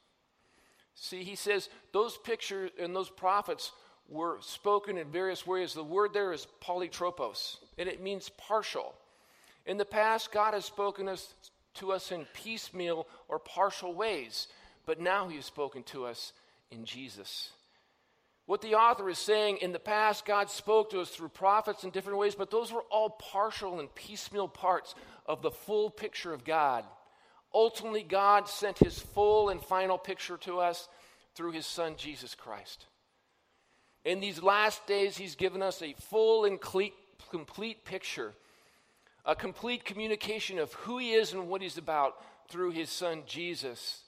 See, 0.94 1.24
he 1.24 1.36
says 1.36 1.68
those 1.92 2.18
pictures 2.18 2.70
and 2.78 2.94
those 2.94 3.10
prophets 3.10 3.72
were 4.08 4.38
spoken 4.40 4.98
in 4.98 5.10
various 5.10 5.46
ways. 5.46 5.74
The 5.74 5.84
word 5.84 6.12
there 6.12 6.32
is 6.32 6.46
polytropos, 6.60 7.56
and 7.78 7.88
it 7.88 8.02
means 8.02 8.30
partial. 8.30 8.94
In 9.66 9.76
the 9.76 9.84
past, 9.84 10.32
God 10.32 10.54
has 10.54 10.64
spoken 10.64 11.08
us, 11.08 11.34
to 11.74 11.92
us 11.92 12.12
in 12.12 12.26
piecemeal 12.34 13.06
or 13.28 13.38
partial 13.38 13.94
ways, 13.94 14.48
but 14.86 15.00
now 15.00 15.28
He 15.28 15.36
has 15.36 15.46
spoken 15.46 15.82
to 15.84 16.04
us 16.04 16.32
in 16.70 16.84
Jesus. 16.84 17.50
What 18.46 18.60
the 18.60 18.74
author 18.74 19.08
is 19.08 19.18
saying, 19.18 19.58
in 19.58 19.72
the 19.72 19.78
past, 19.78 20.26
God 20.26 20.50
spoke 20.50 20.90
to 20.90 21.00
us 21.00 21.10
through 21.10 21.28
prophets 21.28 21.84
in 21.84 21.90
different 21.90 22.18
ways, 22.18 22.34
but 22.34 22.50
those 22.50 22.72
were 22.72 22.82
all 22.90 23.10
partial 23.10 23.78
and 23.78 23.94
piecemeal 23.94 24.48
parts 24.48 24.94
of 25.26 25.42
the 25.42 25.52
full 25.52 25.90
picture 25.90 26.32
of 26.32 26.44
God. 26.44 26.84
Ultimately, 27.54 28.02
God 28.02 28.48
sent 28.48 28.78
His 28.78 28.98
full 28.98 29.48
and 29.48 29.62
final 29.62 29.96
picture 29.96 30.36
to 30.38 30.58
us 30.58 30.88
through 31.34 31.52
His 31.52 31.66
Son, 31.66 31.94
Jesus 31.96 32.34
Christ. 32.34 32.86
In 34.04 34.20
these 34.20 34.42
last 34.42 34.86
days, 34.86 35.16
He's 35.16 35.34
given 35.34 35.62
us 35.62 35.82
a 35.82 35.94
full 35.94 36.44
and 36.44 36.60
complete 36.60 37.84
picture 37.84 38.34
a 39.24 39.36
complete 39.36 39.84
communication 39.84 40.58
of 40.58 40.72
who 40.74 40.98
He 40.98 41.12
is 41.12 41.32
and 41.32 41.48
what 41.48 41.62
He's 41.62 41.78
about 41.78 42.16
through 42.48 42.70
His 42.70 42.90
Son 42.90 43.22
Jesus. 43.26 44.02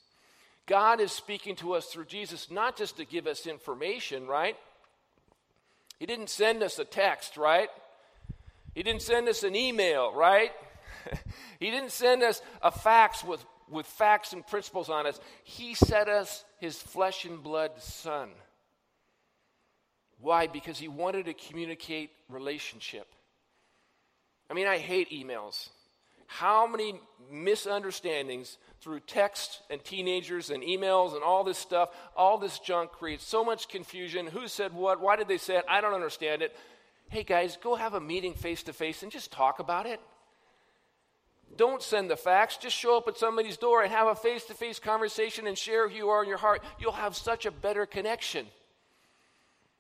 God 0.67 1.01
is 1.01 1.13
speaking 1.13 1.57
to 1.57 1.75
us 1.75 1.87
through 1.87 2.07
Jesus, 2.07 2.51
not 2.51 2.77
just 2.77 2.97
to 2.97 3.05
give 3.05 3.27
us 3.27 3.47
information, 3.47 4.27
right? 4.27 4.57
He 5.99 6.07
didn't 6.07 6.31
send 6.31 6.63
us 6.63 6.79
a 6.79 6.85
text, 6.85 7.37
right? 7.37 7.69
He 8.75 8.83
didn't 8.83 9.03
send 9.03 9.29
us 9.29 9.43
an 9.43 9.55
email, 9.55 10.13
right? 10.13 10.51
he 11.61 11.71
didn't 11.71 11.93
send 11.93 12.23
us 12.23 12.43
a 12.63 12.71
fax 12.71 13.23
with, 13.23 13.45
with 13.71 13.87
facts 13.87 14.33
and 14.33 14.45
principles 14.45 14.89
on 14.89 15.07
us. 15.07 15.21
He 15.45 15.75
sent 15.75 16.09
us 16.09 16.45
his 16.59 16.81
flesh 16.81 17.25
and 17.25 17.43
blood 17.43 17.73
son. 17.79 18.31
Why? 20.25 20.47
Because 20.47 20.79
he 20.79 20.89
wanted 20.89 21.27
to 21.27 21.35
communicate 21.35 22.11
relationship. 22.31 23.07
I 24.51 24.55
mean, 24.55 24.67
I 24.67 24.79
hate 24.79 25.11
emails. 25.11 25.69
How 26.27 26.67
many 26.67 26.99
misunderstandings 27.31 28.57
through 28.81 29.01
text 29.01 29.61
and 29.69 29.85
teenagers 29.85 30.49
and 30.49 30.63
emails 30.63 31.15
and 31.15 31.23
all 31.23 31.45
this 31.45 31.59
stuff, 31.59 31.91
all 32.17 32.39
this 32.39 32.59
junk 32.59 32.93
creates 32.93 33.27
so 33.27 33.45
much 33.45 33.69
confusion. 33.69 34.27
Who 34.27 34.49
said 34.49 34.73
what? 34.73 34.99
Why 34.99 35.17
did 35.17 35.29
they 35.29 35.37
say 35.37 35.59
it? 35.59 35.65
I 35.69 35.83
don't 35.83 35.93
understand 35.93 36.41
it. 36.41 36.57
Hey 37.11 37.23
guys, 37.23 37.59
go 37.63 37.75
have 37.75 37.93
a 37.93 38.01
meeting 38.01 38.33
face 38.33 38.63
to 38.63 38.73
face 38.73 39.03
and 39.03 39.13
just 39.13 39.31
talk 39.31 39.59
about 39.59 39.85
it. 39.85 40.01
Don't 41.55 41.83
send 41.83 42.09
the 42.09 42.17
facts. 42.17 42.57
Just 42.57 42.77
show 42.77 42.97
up 42.97 43.09
at 43.09 43.19
somebody's 43.19 43.59
door 43.59 43.83
and 43.83 43.93
have 43.93 44.09
a 44.09 44.15
face 44.15 44.45
to 44.45 44.55
face 44.55 44.79
conversation 44.79 45.47
and 45.47 45.59
share 45.59 45.87
who 45.87 45.95
you 45.95 46.09
are 46.09 46.23
in 46.23 46.31
your 46.31 46.39
heart. 46.39 46.63
You'll 46.81 46.93
have 46.93 47.15
such 47.15 47.45
a 47.45 47.51
better 47.51 47.85
connection. 47.85 48.47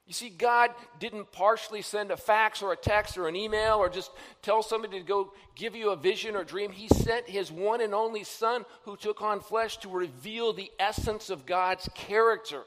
You 0.06 0.12
see, 0.12 0.28
God 0.28 0.70
didn't 1.00 1.32
partially 1.32 1.80
send 1.80 2.11
a 2.11 2.16
fax 2.16 2.61
or 2.61 2.73
a 2.73 2.76
text 2.76 3.16
or 3.16 3.26
an 3.26 3.37
email 3.37 3.76
or 3.76 3.88
just 3.88 4.11
tell 4.42 4.62
somebody 4.62 4.99
to 4.99 5.04
go 5.04 5.32
give 5.54 5.75
you 5.75 5.90
a 5.90 5.96
vision 5.96 6.37
or 6.37 6.44
dream. 6.44 6.73
He 6.73 6.88
sent 6.88 7.26
His 7.26 7.50
one 7.50 7.80
and 7.80 7.94
only 7.94 8.23
Son 8.23 8.66
who 8.82 8.96
took 8.96 9.23
on 9.23 9.40
flesh 9.40 9.78
to 9.78 9.88
reveal 9.88 10.52
the 10.52 10.70
essence 10.78 11.30
of 11.30 11.46
God's 11.46 11.88
character. 11.94 12.64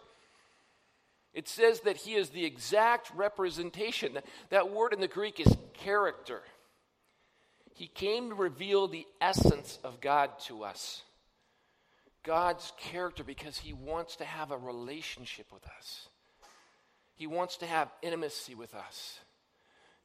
It 1.32 1.48
says 1.48 1.82
that 1.82 1.98
He 1.98 2.16
is 2.16 2.30
the 2.30 2.44
exact 2.44 3.12
representation. 3.16 4.18
That 4.50 4.72
word 4.72 4.94
in 4.94 5.00
the 5.00 5.08
Greek 5.08 5.40
is 5.40 5.56
character. 5.74 6.42
He 7.76 7.86
came 7.86 8.30
to 8.30 8.36
reveal 8.36 8.88
the 8.88 9.06
essence 9.22 9.78
of 9.84 10.02
God 10.02 10.32
to 10.46 10.64
us. 10.64 11.04
God's 12.24 12.74
character 12.80 13.24
because 13.24 13.60
He 13.60 13.74
wants 13.74 14.16
to 14.16 14.26
have 14.26 14.50
a 14.50 14.58
relationship 14.58 15.46
with 15.54 15.64
us. 15.78 16.10
He 17.18 17.26
wants 17.26 17.58
to 17.58 17.66
have 17.66 17.92
intimacy 18.04 18.54
with 18.54 18.76
us. 18.76 19.20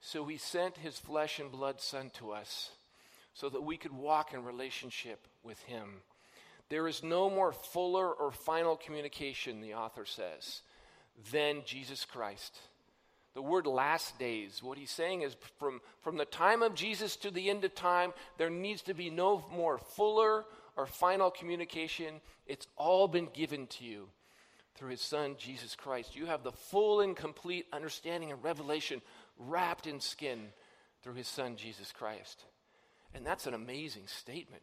So 0.00 0.24
he 0.24 0.38
sent 0.38 0.78
his 0.78 0.98
flesh 0.98 1.38
and 1.38 1.52
blood 1.52 1.80
son 1.80 2.10
to 2.14 2.32
us 2.32 2.70
so 3.34 3.50
that 3.50 3.62
we 3.62 3.76
could 3.76 3.92
walk 3.92 4.32
in 4.32 4.44
relationship 4.44 5.26
with 5.44 5.62
him. 5.64 6.00
There 6.70 6.88
is 6.88 7.02
no 7.02 7.28
more 7.28 7.52
fuller 7.52 8.10
or 8.10 8.32
final 8.32 8.76
communication, 8.76 9.60
the 9.60 9.74
author 9.74 10.06
says, 10.06 10.62
than 11.30 11.62
Jesus 11.66 12.06
Christ. 12.06 12.58
The 13.34 13.42
word 13.42 13.66
last 13.66 14.18
days, 14.18 14.62
what 14.62 14.78
he's 14.78 14.90
saying 14.90 15.20
is 15.20 15.36
from, 15.58 15.82
from 16.00 16.16
the 16.16 16.24
time 16.24 16.62
of 16.62 16.74
Jesus 16.74 17.16
to 17.16 17.30
the 17.30 17.50
end 17.50 17.64
of 17.64 17.74
time, 17.74 18.14
there 18.38 18.50
needs 18.50 18.82
to 18.82 18.94
be 18.94 19.10
no 19.10 19.44
more 19.54 19.76
fuller 19.76 20.44
or 20.76 20.86
final 20.86 21.30
communication. 21.30 22.20
It's 22.46 22.66
all 22.76 23.06
been 23.06 23.28
given 23.34 23.66
to 23.68 23.84
you 23.84 24.08
through 24.74 24.90
his 24.90 25.00
son, 25.00 25.36
Jesus 25.38 25.74
Christ. 25.76 26.16
You 26.16 26.26
have 26.26 26.42
the 26.42 26.52
full 26.52 27.00
and 27.00 27.16
complete 27.16 27.66
understanding 27.72 28.32
and 28.32 28.42
revelation 28.42 29.02
wrapped 29.38 29.86
in 29.86 30.00
skin 30.00 30.48
through 31.02 31.14
his 31.14 31.28
son, 31.28 31.56
Jesus 31.56 31.92
Christ. 31.92 32.44
And 33.14 33.26
that's 33.26 33.46
an 33.46 33.54
amazing 33.54 34.06
statement. 34.06 34.62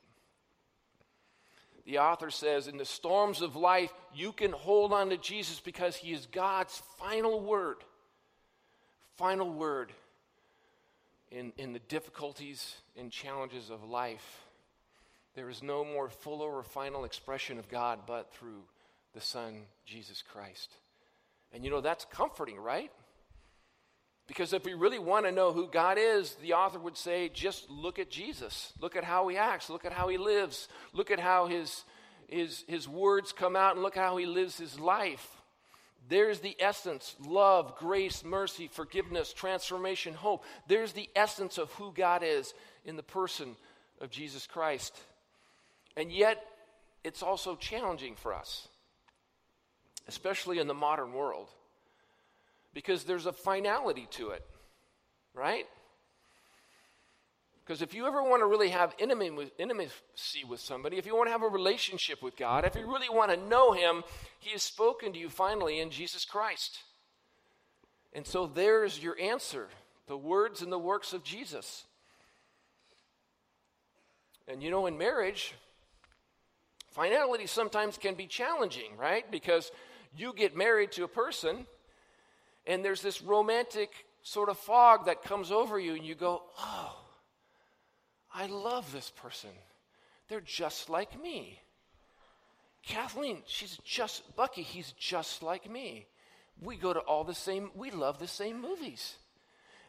The 1.85 1.99
author 1.99 2.29
says, 2.29 2.67
In 2.67 2.77
the 2.77 2.85
storms 2.85 3.41
of 3.41 3.55
life, 3.55 3.93
you 4.13 4.31
can 4.31 4.51
hold 4.51 4.93
on 4.93 5.09
to 5.09 5.17
Jesus 5.17 5.59
because 5.59 5.95
he 5.95 6.11
is 6.11 6.25
God's 6.27 6.81
final 6.97 7.39
word. 7.39 7.77
Final 9.17 9.51
word 9.51 9.91
in, 11.31 11.51
in 11.57 11.73
the 11.73 11.79
difficulties 11.79 12.75
and 12.97 13.11
challenges 13.11 13.69
of 13.69 13.83
life. 13.83 14.45
There 15.35 15.49
is 15.49 15.61
no 15.61 15.85
more 15.85 16.09
fuller 16.09 16.57
or 16.57 16.63
final 16.63 17.05
expression 17.05 17.59
of 17.59 17.69
God 17.69 17.99
but 18.07 18.33
through 18.33 18.63
the 19.13 19.21
Son, 19.21 19.63
Jesus 19.85 20.21
Christ. 20.21 20.71
And 21.51 21.63
you 21.63 21.71
know, 21.71 21.81
that's 21.81 22.05
comforting, 22.05 22.57
right? 22.57 22.91
Because 24.27 24.53
if 24.53 24.63
we 24.63 24.75
really 24.75 24.99
want 24.99 25.25
to 25.25 25.31
know 25.31 25.51
who 25.51 25.67
God 25.67 25.97
is, 25.99 26.35
the 26.35 26.53
author 26.53 26.77
would 26.77 26.97
say, 26.97 27.29
just 27.33 27.67
look 27.69 27.97
at 27.97 28.11
Jesus. 28.11 28.71
Look 28.79 28.95
at 28.95 29.03
how 29.03 29.27
he 29.27 29.37
acts. 29.37 29.71
Look 29.71 29.85
at 29.85 29.91
how 29.91 30.07
he 30.07 30.19
lives. 30.19 30.67
Look 30.93 31.09
at 31.09 31.19
how 31.19 31.47
his, 31.47 31.83
his, 32.27 32.63
his 32.67 32.87
words 32.87 33.31
come 33.31 33.55
out 33.55 33.73
and 33.73 33.81
look 33.81 33.95
how 33.95 34.17
he 34.17 34.27
lives 34.27 34.55
his 34.55 34.79
life. 34.79 35.27
There's 36.07 36.39
the 36.41 36.55
essence 36.59 37.15
love, 37.25 37.75
grace, 37.77 38.23
mercy, 38.23 38.69
forgiveness, 38.71 39.33
transformation, 39.33 40.13
hope. 40.13 40.43
There's 40.67 40.93
the 40.93 41.09
essence 41.15 41.57
of 41.57 41.71
who 41.73 41.91
God 41.91 42.21
is 42.23 42.53
in 42.85 42.97
the 42.97 43.03
person 43.03 43.55
of 43.99 44.11
Jesus 44.11 44.45
Christ. 44.45 44.95
And 45.97 46.11
yet, 46.11 46.43
it's 47.03 47.23
also 47.23 47.55
challenging 47.55 48.15
for 48.15 48.33
us 48.33 48.67
especially 50.07 50.59
in 50.59 50.67
the 50.67 50.73
modern 50.73 51.13
world, 51.13 51.47
because 52.73 53.03
there's 53.03 53.25
a 53.25 53.33
finality 53.33 54.07
to 54.11 54.29
it, 54.29 54.45
right? 55.33 55.65
Because 57.69 57.83
if 57.83 57.93
you 57.93 58.07
ever 58.07 58.23
want 58.23 58.41
to 58.41 58.47
really 58.47 58.69
have 58.69 58.95
intimacy 58.97 60.43
with 60.47 60.59
somebody, 60.59 60.97
if 60.97 61.05
you 61.05 61.15
want 61.15 61.27
to 61.27 61.31
have 61.31 61.43
a 61.43 61.47
relationship 61.47 62.23
with 62.23 62.35
God, 62.35 62.65
if 62.65 62.75
you 62.75 62.87
really 62.87 63.09
want 63.09 63.29
to 63.29 63.37
know 63.37 63.73
Him, 63.73 64.03
He 64.39 64.49
has 64.51 64.63
spoken 64.63 65.13
to 65.13 65.19
you 65.19 65.29
finally 65.29 65.79
in 65.79 65.91
Jesus 65.91 66.25
Christ. 66.25 66.79
And 68.11 68.25
so 68.25 68.47
there's 68.47 69.01
your 69.01 69.19
answer 69.19 69.67
the 70.07 70.17
words 70.17 70.63
and 70.63 70.71
the 70.71 70.79
works 70.79 71.13
of 71.13 71.23
Jesus. 71.23 71.85
And 74.47 74.63
you 74.63 74.71
know, 74.71 74.87
in 74.87 74.97
marriage, 74.97 75.53
finality 76.99 77.47
sometimes 77.47 77.97
can 77.97 78.13
be 78.13 78.27
challenging, 78.27 78.97
right? 78.97 79.31
Because 79.31 79.71
you 80.17 80.33
get 80.33 80.57
married 80.57 80.91
to 80.91 81.05
a 81.05 81.07
person, 81.07 81.65
and 82.67 82.83
there's 82.83 83.01
this 83.01 83.21
romantic 83.21 83.89
sort 84.21 84.49
of 84.49 84.57
fog 84.57 85.05
that 85.05 85.23
comes 85.23 85.49
over 85.49 85.79
you, 85.79 85.93
and 85.95 86.03
you 86.03 86.13
go, 86.13 86.43
Oh, 86.59 86.99
I 88.33 88.47
love 88.47 88.91
this 88.91 89.11
person. 89.11 89.51
They're 90.27 90.41
just 90.41 90.89
like 90.89 91.21
me. 91.21 91.61
Kathleen, 92.83 93.43
she's 93.45 93.77
just, 93.85 94.35
Bucky, 94.35 94.61
he's 94.61 94.91
just 94.99 95.41
like 95.41 95.71
me. 95.71 96.05
We 96.61 96.75
go 96.75 96.91
to 96.91 96.99
all 96.99 97.23
the 97.23 97.33
same, 97.33 97.71
we 97.75 97.91
love 97.91 98.19
the 98.19 98.27
same 98.27 98.61
movies. 98.61 99.15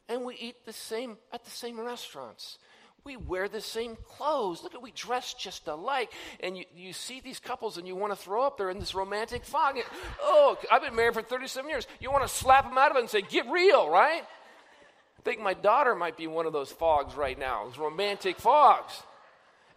And 0.09 0.25
we 0.25 0.37
eat 0.37 0.64
the 0.64 0.73
same, 0.73 1.17
at 1.33 1.45
the 1.45 1.50
same 1.50 1.81
restaurants. 1.81 2.59
We 3.04 3.16
wear 3.16 3.49
the 3.49 3.61
same 3.61 3.97
clothes. 4.04 4.62
Look 4.62 4.75
at, 4.75 4.83
we 4.83 4.90
dress 4.90 5.35
just 5.35 5.66
alike. 5.69 6.12
And 6.40 6.57
you, 6.57 6.64
you 6.75 6.92
see 6.92 7.21
these 7.21 7.40
couples 7.40 7.78
and 7.78 7.87
you 7.87 7.97
want 7.97 8.12
to 8.12 8.16
throw 8.16 8.42
up. 8.42 8.59
They're 8.59 8.71
in 8.71 8.78
this 8.78 8.95
romantic 8.95 9.45
fog. 9.45 9.78
Oh, 10.21 10.59
I've 10.71 10.83
been 10.83 10.95
married 10.95 11.14
for 11.14 11.23
37 11.23 11.69
years. 11.69 11.87
You 12.00 12.11
want 12.11 12.25
to 12.25 12.28
slap 12.28 12.69
them 12.69 12.76
out 12.76 12.90
of 12.90 12.97
it 12.97 13.00
and 13.00 13.11
say, 13.11 13.23
get 13.23 13.47
real, 13.50 13.88
right? 13.88 14.23
I 14.23 15.23
think 15.23 15.40
my 15.40 15.54
daughter 15.54 15.95
might 15.95 16.16
be 16.16 16.26
one 16.26 16.47
of 16.47 16.52
those 16.52 16.73
fogs 16.73 17.14
right 17.14 17.38
now, 17.38 17.66
those 17.66 17.78
romantic 17.78 18.38
fogs. 18.38 19.02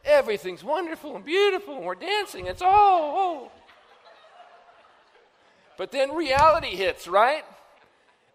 Everything's 0.05 0.63
wonderful 0.63 1.15
and 1.15 1.23
beautiful, 1.23 1.77
and 1.77 1.85
we're 1.85 1.95
dancing. 1.95 2.47
It's 2.47 2.61
all, 2.61 2.71
oh. 3.17 3.51
But 5.77 5.91
then 5.91 6.13
reality 6.13 6.75
hits, 6.75 7.07
right? 7.07 7.43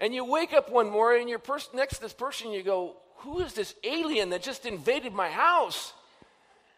And 0.00 0.14
you 0.14 0.24
wake 0.24 0.52
up 0.52 0.70
one 0.70 0.90
morning 0.90 1.22
and 1.22 1.30
you're 1.30 1.38
pers- 1.38 1.70
next 1.74 1.96
to 1.96 2.02
this 2.02 2.12
person, 2.12 2.52
you 2.52 2.62
go, 2.62 2.96
who 3.18 3.40
is 3.40 3.52
this 3.52 3.74
alien 3.84 4.30
that 4.30 4.42
just 4.42 4.66
invaded 4.66 5.12
my 5.12 5.28
house? 5.28 5.92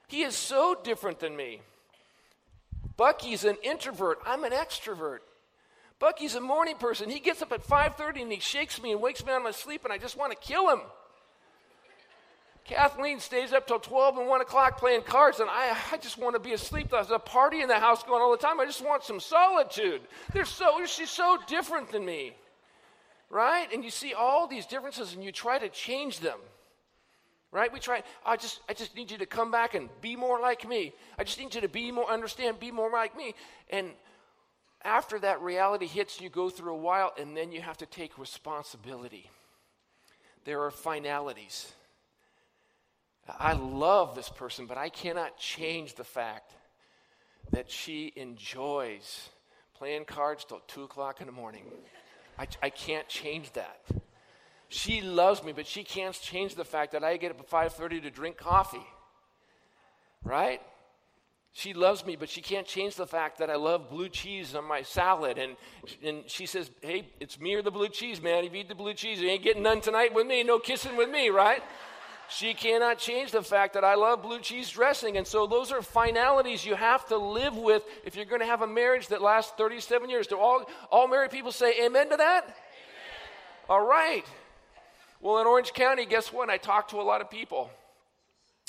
He 0.09 0.23
is 0.23 0.35
so 0.35 0.77
different 0.83 1.21
than 1.21 1.37
me. 1.37 1.61
Bucky's 2.97 3.45
an 3.45 3.57
introvert. 3.63 4.19
I'm 4.27 4.45
an 4.45 4.53
extrovert. 4.53 5.19
Bucky's 5.99 6.35
a 6.35 6.41
morning 6.41 6.77
person. 6.77 7.11
He 7.11 7.21
gets 7.21 7.43
up 7.43 7.53
at 7.53 7.63
5:30 7.63 8.23
and 8.23 8.33
he 8.33 8.41
shakes 8.41 8.83
me 8.83 8.93
and 8.93 9.01
wakes 9.01 9.25
me 9.25 9.33
out 9.33 9.39
of 9.39 9.43
my 9.43 9.51
sleep, 9.51 9.85
and 9.85 9.93
I 9.93 9.99
just 9.99 10.17
want 10.17 10.33
to 10.33 10.39
kill 10.39 10.69
him. 10.71 10.81
Kathleen 12.65 13.21
stays 13.21 13.53
up 13.53 13.67
till 13.67 13.81
12 13.81 14.19
and 14.19 14.29
1 14.29 14.41
o'clock 14.41 14.79
playing 14.79 15.03
cards, 15.03 15.41
and 15.41 15.51
I, 15.51 15.77
I 15.93 15.97
just 15.97 16.19
want 16.19 16.37
to 16.37 16.41
be 16.41 16.53
asleep. 16.53 16.91
There's 16.91 17.11
a 17.11 17.19
party 17.19 17.63
in 17.63 17.69
the 17.69 17.79
house 17.79 18.03
going 18.03 18.23
all 18.23 18.31
the 18.31 18.37
time. 18.37 18.61
I 18.61 18.65
just 18.65 18.85
want 18.85 19.03
some 19.03 19.19
solitude. 19.19 20.03
They're 20.33 20.45
so, 20.45 20.85
she's 20.87 21.11
so 21.11 21.39
different 21.49 21.91
than 21.91 22.05
me 22.05 22.35
right? 23.31 23.73
And 23.73 23.85
you 23.85 23.91
see 23.91 24.13
all 24.13 24.47
these 24.47 24.67
differences 24.67 25.15
and 25.15 25.25
you 25.25 25.33
try 25.33 25.59
to 25.59 25.69
change 25.69 26.21
them. 26.21 26.39
Right? 27.53 27.73
We 27.73 27.81
try, 27.81 28.03
I 28.25 28.37
just 28.37 28.61
I 28.69 28.75
just 28.75 28.95
need 28.95 29.11
you 29.11 29.19
to 29.19 29.27
come 29.27 29.51
back 29.51 29.75
and 29.75 29.89
be 30.01 30.15
more 30.15 30.39
like 30.41 30.69
me. 30.69 30.93
I 31.19 31.25
just 31.25 31.39
need 31.39 31.55
you 31.55 31.61
to 31.63 31.69
be 31.69 31.91
more 31.91 32.09
understand, 32.09 32.61
be 32.61 32.71
more 32.71 32.91
like 32.91 33.17
me. 33.17 33.35
And 33.71 33.91
after 34.85 35.19
that 35.19 35.43
reality 35.43 35.87
hits, 35.87 36.21
you 36.21 36.29
go 36.29 36.49
through 36.49 36.73
a 36.73 36.77
while 36.77 37.13
and 37.19 37.37
then 37.37 37.51
you 37.51 37.61
have 37.61 37.77
to 37.79 37.87
take 37.87 38.19
responsibility. 38.19 39.29
There 40.45 40.63
are 40.63 40.71
finalities. 40.71 41.73
I 43.39 43.53
love 43.53 44.15
this 44.15 44.29
person, 44.29 44.67
but 44.67 44.79
I 44.79 44.89
cannot 44.89 45.37
change 45.37 45.95
the 45.95 46.05
fact 46.05 46.53
that 47.51 47.71
she 47.71 48.13
enjoys 48.17 49.29
playing 49.75 50.05
cards 50.05 50.45
till 50.45 50.61
2 50.69 50.85
o'clock 50.85 51.21
in 51.21 51.27
the 51.27 51.33
morning. 51.33 51.65
I, 52.41 52.47
I 52.63 52.71
can't 52.71 53.07
change 53.07 53.53
that. 53.53 53.83
She 54.71 55.03
loves 55.03 55.45
me, 55.45 55.53
but 55.53 55.67
she 55.67 55.85
can't 55.85 56.19
change 56.19 56.55
the 56.55 56.65
fact 56.65 56.93
that 56.93 57.05
I 57.05 57.19
get 57.19 57.33
up 57.33 57.41
at 57.41 57.51
5:30 57.51 58.03
to 58.03 58.11
drink 58.11 58.39
coffee. 58.39 58.87
Right? 60.25 60.63
She 61.53 61.75
loves 61.75 62.07
me, 62.07 62.17
but 62.17 62.31
she 62.31 62.41
can't 62.41 62.67
change 62.67 62.95
the 62.95 63.07
fact 63.07 63.39
that 63.39 63.51
I 63.51 63.57
love 63.57 63.91
blue 63.91 64.09
cheese 64.09 64.55
on 64.55 64.65
my 64.65 64.83
salad. 64.83 65.37
And, 65.37 65.57
and 66.03 66.23
she 66.29 66.47
says, 66.47 66.71
Hey, 66.81 67.09
it's 67.19 67.41
me 67.41 67.55
or 67.57 67.63
the 67.63 67.73
blue 67.73 67.89
cheese, 67.89 68.23
man. 68.23 68.45
If 68.45 68.55
you 68.55 68.61
eat 68.61 68.69
the 68.69 68.75
blue 68.75 68.95
cheese, 68.95 69.21
you 69.21 69.29
ain't 69.29 69.43
getting 69.43 69.65
none 69.65 69.81
tonight 69.81 70.15
with 70.15 70.27
me. 70.27 70.43
No 70.45 70.61
kissing 70.61 70.97
with 70.97 71.11
me, 71.11 71.29
right? 71.29 71.63
She 72.31 72.55
cannot 72.55 72.99
change 72.99 73.33
the 73.33 73.43
fact 73.43 73.75
that 73.75 73.83
I 73.83 73.97
love 73.97 74.23
blue 74.23 74.39
cheese 74.39 74.71
dressing. 74.71 75.17
And 75.17 75.27
so 75.27 75.47
those 75.47 75.73
are 75.73 75.83
finalities 75.83 76.65
you 76.65 76.77
have 76.77 77.05
to 77.07 77.17
live 77.17 77.57
with 77.57 77.83
if 78.05 78.15
you're 78.15 78.25
going 78.25 78.41
to 78.41 78.47
have 78.47 78.63
a 78.63 78.67
marriage 78.67 79.09
that 79.09 79.21
lasts 79.21 79.53
37 79.57 80.09
years. 80.09 80.29
Do 80.29 80.39
all, 80.39 80.65
all 80.93 81.09
married 81.09 81.33
people 81.33 81.51
say 81.51 81.85
amen 81.85 82.11
to 82.11 82.17
that? 82.17 82.45
Amen. 82.45 82.55
All 83.69 83.85
right. 83.85 84.25
Well, 85.21 85.39
in 85.39 85.47
Orange 85.47 85.73
County, 85.73 86.07
guess 86.07 86.33
what? 86.33 86.49
I 86.49 86.57
talk 86.57 86.89
to 86.89 87.01
a 87.01 87.03
lot 87.03 87.21
of 87.21 87.31
people. 87.31 87.69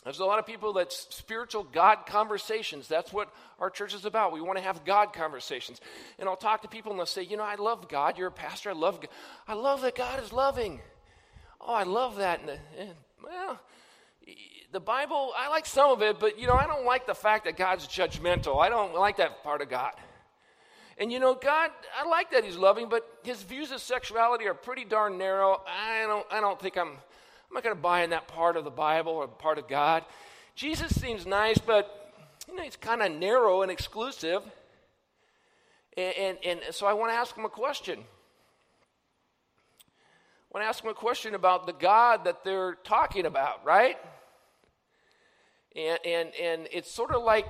There's 0.03 0.20
a 0.20 0.25
lot 0.25 0.39
of 0.39 0.48
people 0.48 0.74
that 0.74 0.91
spiritual 0.91 1.63
God 1.63 2.08
conversations. 2.08 2.88
That's 2.88 3.13
what 3.13 3.32
our 3.60 3.70
church 3.70 3.94
is 3.94 4.06
about. 4.06 4.34
We 4.34 4.41
want 4.41 4.58
to 4.58 4.63
have 4.63 4.84
God 4.84 5.13
conversations. 5.13 5.80
And 6.18 6.27
I'll 6.27 6.36
talk 6.36 6.63
to 6.63 6.68
people 6.68 6.91
and 6.91 7.00
they'll 7.00 7.06
say, 7.06 7.22
You 7.22 7.38
know, 7.38 7.44
I 7.44 7.56
love 7.56 7.88
God. 7.88 8.18
You're 8.18 8.30
a 8.30 8.32
pastor. 8.32 8.72
I 8.72 8.74
love 8.74 9.01
God. 9.01 9.10
I 9.48 9.53
love 9.53 9.84
that 9.84 9.96
God 9.96 10.22
is 10.24 10.34
loving. 10.34 10.82
Oh, 11.60 11.75
I 11.75 11.84
love 11.84 12.15
that. 12.15 12.41
And, 12.41 12.50
uh, 12.50 12.53
and 12.80 12.89
well, 13.23 13.59
the 14.71 14.79
Bible, 14.79 15.33
I 15.37 15.49
like 15.49 15.65
some 15.65 15.91
of 15.91 16.01
it, 16.01 16.19
but 16.19 16.39
you 16.39 16.47
know, 16.47 16.53
I 16.53 16.67
don't 16.67 16.85
like 16.85 17.07
the 17.07 17.15
fact 17.15 17.45
that 17.45 17.57
God's 17.57 17.87
judgmental. 17.87 18.61
I 18.61 18.69
don't 18.69 18.95
like 18.95 19.17
that 19.17 19.43
part 19.43 19.61
of 19.61 19.69
God. 19.69 19.93
And 20.97 21.11
you 21.11 21.19
know, 21.19 21.33
God, 21.33 21.71
I 21.97 22.07
like 22.07 22.31
that 22.31 22.43
He's 22.43 22.57
loving, 22.57 22.89
but 22.89 23.07
His 23.23 23.41
views 23.41 23.71
of 23.71 23.81
sexuality 23.81 24.47
are 24.47 24.53
pretty 24.53 24.85
darn 24.85 25.17
narrow. 25.17 25.61
I 25.67 26.05
don't, 26.05 26.25
I 26.31 26.39
don't 26.39 26.59
think 26.59 26.77
I'm 26.77 26.97
I'm 27.51 27.55
not 27.55 27.63
going 27.65 27.75
to 27.75 27.81
buy 27.81 28.03
in 28.03 28.11
that 28.11 28.29
part 28.29 28.55
of 28.55 28.63
the 28.63 28.71
Bible 28.71 29.11
or 29.11 29.27
part 29.27 29.57
of 29.57 29.67
God. 29.67 30.05
Jesus 30.55 30.97
seems 30.97 31.25
nice, 31.25 31.57
but 31.57 32.13
you 32.47 32.55
know, 32.55 32.63
he's 32.63 32.77
kind 32.77 33.01
of 33.01 33.11
narrow 33.11 33.61
and 33.61 33.69
exclusive. 33.69 34.41
And, 35.97 36.15
and, 36.15 36.37
and 36.45 36.73
so 36.73 36.87
I 36.87 36.93
want 36.93 37.11
to 37.11 37.15
ask 37.15 37.35
him 37.35 37.43
a 37.43 37.49
question. 37.49 38.05
Want 40.53 40.65
to 40.65 40.67
ask 40.67 40.84
them 40.84 40.91
a 40.91 40.93
question 40.93 41.34
about 41.34 41.65
the 41.65 41.72
God 41.72 42.25
that 42.25 42.43
they're 42.43 42.75
talking 42.84 43.25
about, 43.25 43.65
right? 43.65 43.96
And, 45.77 46.00
and, 46.05 46.29
and 46.36 46.67
it's 46.74 46.91
sort 46.91 47.12
of 47.12 47.24
like 47.24 47.50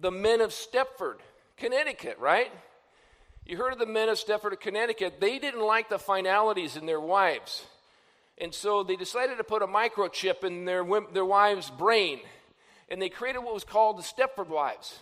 the 0.00 0.12
men 0.12 0.40
of 0.40 0.50
Stepford, 0.50 1.16
Connecticut, 1.56 2.16
right? 2.20 2.52
You 3.44 3.56
heard 3.56 3.72
of 3.72 3.80
the 3.80 3.86
men 3.86 4.08
of 4.08 4.18
Stepford, 4.18 4.60
Connecticut. 4.60 5.20
They 5.20 5.40
didn't 5.40 5.62
like 5.62 5.88
the 5.88 5.98
finalities 5.98 6.76
in 6.76 6.86
their 6.86 7.00
wives. 7.00 7.66
And 8.40 8.54
so 8.54 8.84
they 8.84 8.94
decided 8.94 9.38
to 9.38 9.44
put 9.44 9.62
a 9.62 9.66
microchip 9.66 10.44
in 10.44 10.64
their, 10.64 10.86
their 11.12 11.24
wife's 11.24 11.70
brain. 11.70 12.20
And 12.88 13.02
they 13.02 13.08
created 13.08 13.40
what 13.40 13.52
was 13.52 13.64
called 13.64 13.98
the 13.98 14.02
Stepford 14.02 14.48
Wives. 14.48 15.00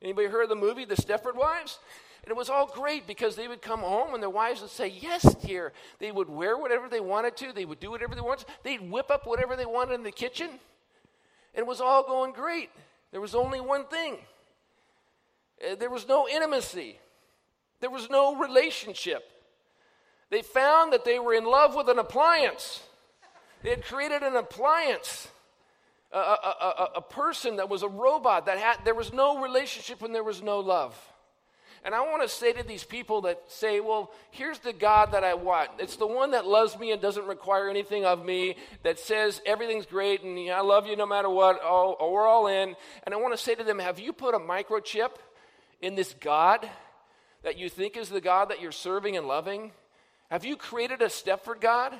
Anybody 0.00 0.28
heard 0.28 0.44
of 0.44 0.48
the 0.48 0.56
movie, 0.56 0.86
The 0.86 0.94
Stepford 0.94 1.36
Wives? 1.36 1.78
And 2.24 2.30
it 2.30 2.36
was 2.36 2.48
all 2.48 2.66
great 2.66 3.06
because 3.06 3.34
they 3.34 3.48
would 3.48 3.62
come 3.62 3.80
home 3.80 4.14
and 4.14 4.22
their 4.22 4.30
wives 4.30 4.60
would 4.60 4.70
say, 4.70 4.88
Yes, 4.88 5.34
dear. 5.36 5.72
They 5.98 6.12
would 6.12 6.28
wear 6.28 6.56
whatever 6.56 6.88
they 6.88 7.00
wanted 7.00 7.36
to, 7.38 7.52
they 7.52 7.64
would 7.64 7.80
do 7.80 7.90
whatever 7.90 8.14
they 8.14 8.20
wanted. 8.20 8.46
They'd 8.62 8.90
whip 8.90 9.10
up 9.10 9.26
whatever 9.26 9.56
they 9.56 9.66
wanted 9.66 9.94
in 9.94 10.02
the 10.02 10.12
kitchen. 10.12 10.48
And 10.48 11.64
it 11.64 11.66
was 11.66 11.80
all 11.80 12.04
going 12.06 12.32
great. 12.32 12.70
There 13.10 13.20
was 13.20 13.34
only 13.34 13.60
one 13.60 13.86
thing 13.86 14.18
uh, 15.62 15.74
there 15.76 15.90
was 15.90 16.08
no 16.08 16.28
intimacy, 16.28 16.98
there 17.80 17.90
was 17.90 18.10
no 18.10 18.36
relationship. 18.36 19.28
They 20.30 20.42
found 20.42 20.94
that 20.94 21.04
they 21.04 21.18
were 21.18 21.34
in 21.34 21.44
love 21.44 21.74
with 21.74 21.88
an 21.90 21.98
appliance. 21.98 22.82
They 23.62 23.68
had 23.68 23.84
created 23.84 24.22
an 24.22 24.34
appliance, 24.34 25.28
a, 26.10 26.18
a, 26.18 26.20
a, 26.20 26.88
a, 26.96 27.00
person 27.02 27.56
that 27.56 27.68
was 27.68 27.82
a 27.82 27.88
robot 27.88 28.46
that 28.46 28.58
had, 28.58 28.78
there 28.84 28.94
was 28.94 29.12
no 29.12 29.42
relationship 29.42 30.00
when 30.00 30.12
there 30.12 30.24
was 30.24 30.42
no 30.42 30.58
love. 30.60 30.98
And 31.84 31.96
I 31.96 32.00
want 32.00 32.22
to 32.22 32.28
say 32.28 32.52
to 32.52 32.62
these 32.62 32.84
people 32.84 33.22
that 33.22 33.42
say, 33.48 33.80
well, 33.80 34.12
here's 34.30 34.60
the 34.60 34.72
God 34.72 35.12
that 35.12 35.24
I 35.24 35.34
want. 35.34 35.70
It's 35.80 35.96
the 35.96 36.06
one 36.06 36.30
that 36.30 36.46
loves 36.46 36.78
me 36.78 36.92
and 36.92 37.02
doesn't 37.02 37.26
require 37.26 37.68
anything 37.68 38.04
of 38.04 38.24
me, 38.24 38.56
that 38.84 39.00
says 39.00 39.42
everything's 39.44 39.86
great 39.86 40.22
and 40.22 40.48
I 40.50 40.60
love 40.60 40.86
you 40.86 40.94
no 40.94 41.06
matter 41.06 41.28
what, 41.28 41.58
oh, 41.62 41.96
oh, 41.98 42.12
we're 42.12 42.26
all 42.26 42.46
in. 42.46 42.76
And 43.02 43.12
I 43.12 43.18
want 43.18 43.36
to 43.36 43.42
say 43.42 43.56
to 43.56 43.64
them, 43.64 43.80
have 43.80 43.98
you 43.98 44.12
put 44.12 44.34
a 44.34 44.38
microchip 44.38 45.10
in 45.80 45.96
this 45.96 46.14
God 46.20 46.68
that 47.42 47.58
you 47.58 47.68
think 47.68 47.96
is 47.96 48.08
the 48.08 48.20
God 48.20 48.50
that 48.50 48.60
you're 48.60 48.70
serving 48.70 49.16
and 49.16 49.26
loving? 49.26 49.72
Have 50.30 50.44
you 50.44 50.56
created 50.56 51.02
a 51.02 51.06
Stepford 51.06 51.60
God? 51.60 51.94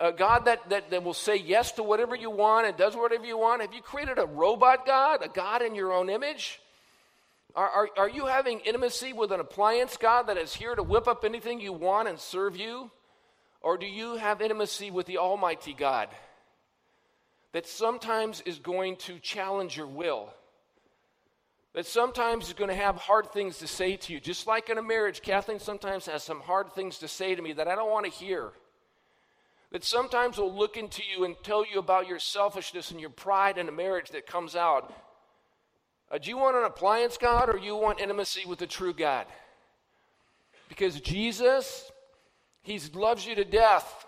A 0.00 0.12
God 0.12 0.46
that, 0.46 0.70
that, 0.70 0.90
that 0.90 1.02
will 1.02 1.12
say 1.12 1.36
yes 1.36 1.72
to 1.72 1.82
whatever 1.82 2.16
you 2.16 2.30
want 2.30 2.66
and 2.66 2.76
does 2.76 2.96
whatever 2.96 3.26
you 3.26 3.36
want? 3.36 3.60
Have 3.60 3.74
you 3.74 3.82
created 3.82 4.18
a 4.18 4.24
robot 4.24 4.86
God, 4.86 5.20
a 5.22 5.28
God 5.28 5.60
in 5.60 5.74
your 5.74 5.92
own 5.92 6.08
image? 6.08 6.60
Are, 7.54 7.68
are, 7.68 7.88
are 7.98 8.08
you 8.08 8.26
having 8.26 8.60
intimacy 8.60 9.12
with 9.12 9.30
an 9.30 9.40
appliance 9.40 9.96
God 9.96 10.28
that 10.28 10.38
is 10.38 10.54
here 10.54 10.74
to 10.74 10.82
whip 10.82 11.06
up 11.06 11.24
anything 11.24 11.60
you 11.60 11.72
want 11.72 12.08
and 12.08 12.18
serve 12.18 12.56
you? 12.56 12.90
Or 13.60 13.76
do 13.76 13.86
you 13.86 14.16
have 14.16 14.40
intimacy 14.40 14.90
with 14.90 15.06
the 15.06 15.18
Almighty 15.18 15.74
God 15.74 16.08
that 17.52 17.66
sometimes 17.66 18.40
is 18.42 18.58
going 18.58 18.96
to 18.96 19.18
challenge 19.18 19.76
your 19.76 19.86
will? 19.86 20.32
that 21.74 21.86
sometimes 21.86 22.48
is 22.48 22.52
going 22.52 22.68
to 22.68 22.76
have 22.76 22.96
hard 22.96 23.30
things 23.32 23.58
to 23.58 23.66
say 23.66 23.96
to 23.96 24.12
you. 24.12 24.20
Just 24.20 24.46
like 24.46 24.68
in 24.68 24.78
a 24.78 24.82
marriage, 24.82 25.22
Kathleen 25.22 25.58
sometimes 25.58 26.06
has 26.06 26.22
some 26.22 26.40
hard 26.40 26.72
things 26.72 26.98
to 26.98 27.08
say 27.08 27.34
to 27.34 27.42
me 27.42 27.54
that 27.54 27.68
I 27.68 27.74
don't 27.74 27.90
want 27.90 28.04
to 28.04 28.12
hear. 28.12 28.50
That 29.70 29.84
sometimes 29.84 30.36
will 30.36 30.54
look 30.54 30.76
into 30.76 31.02
you 31.02 31.24
and 31.24 31.34
tell 31.42 31.64
you 31.64 31.78
about 31.78 32.06
your 32.06 32.18
selfishness 32.18 32.90
and 32.90 33.00
your 33.00 33.08
pride 33.08 33.56
in 33.56 33.68
a 33.70 33.72
marriage 33.72 34.10
that 34.10 34.26
comes 34.26 34.54
out. 34.54 34.92
Uh, 36.12 36.18
do 36.18 36.28
you 36.28 36.36
want 36.36 36.56
an 36.56 36.64
appliance 36.64 37.16
God 37.16 37.48
or 37.48 37.56
you 37.56 37.74
want 37.74 38.00
intimacy 38.00 38.44
with 38.46 38.58
the 38.58 38.66
true 38.66 38.92
God? 38.92 39.24
Because 40.68 41.00
Jesus, 41.00 41.90
He 42.62 42.78
loves 42.94 43.26
you 43.26 43.34
to 43.34 43.44
death. 43.44 44.06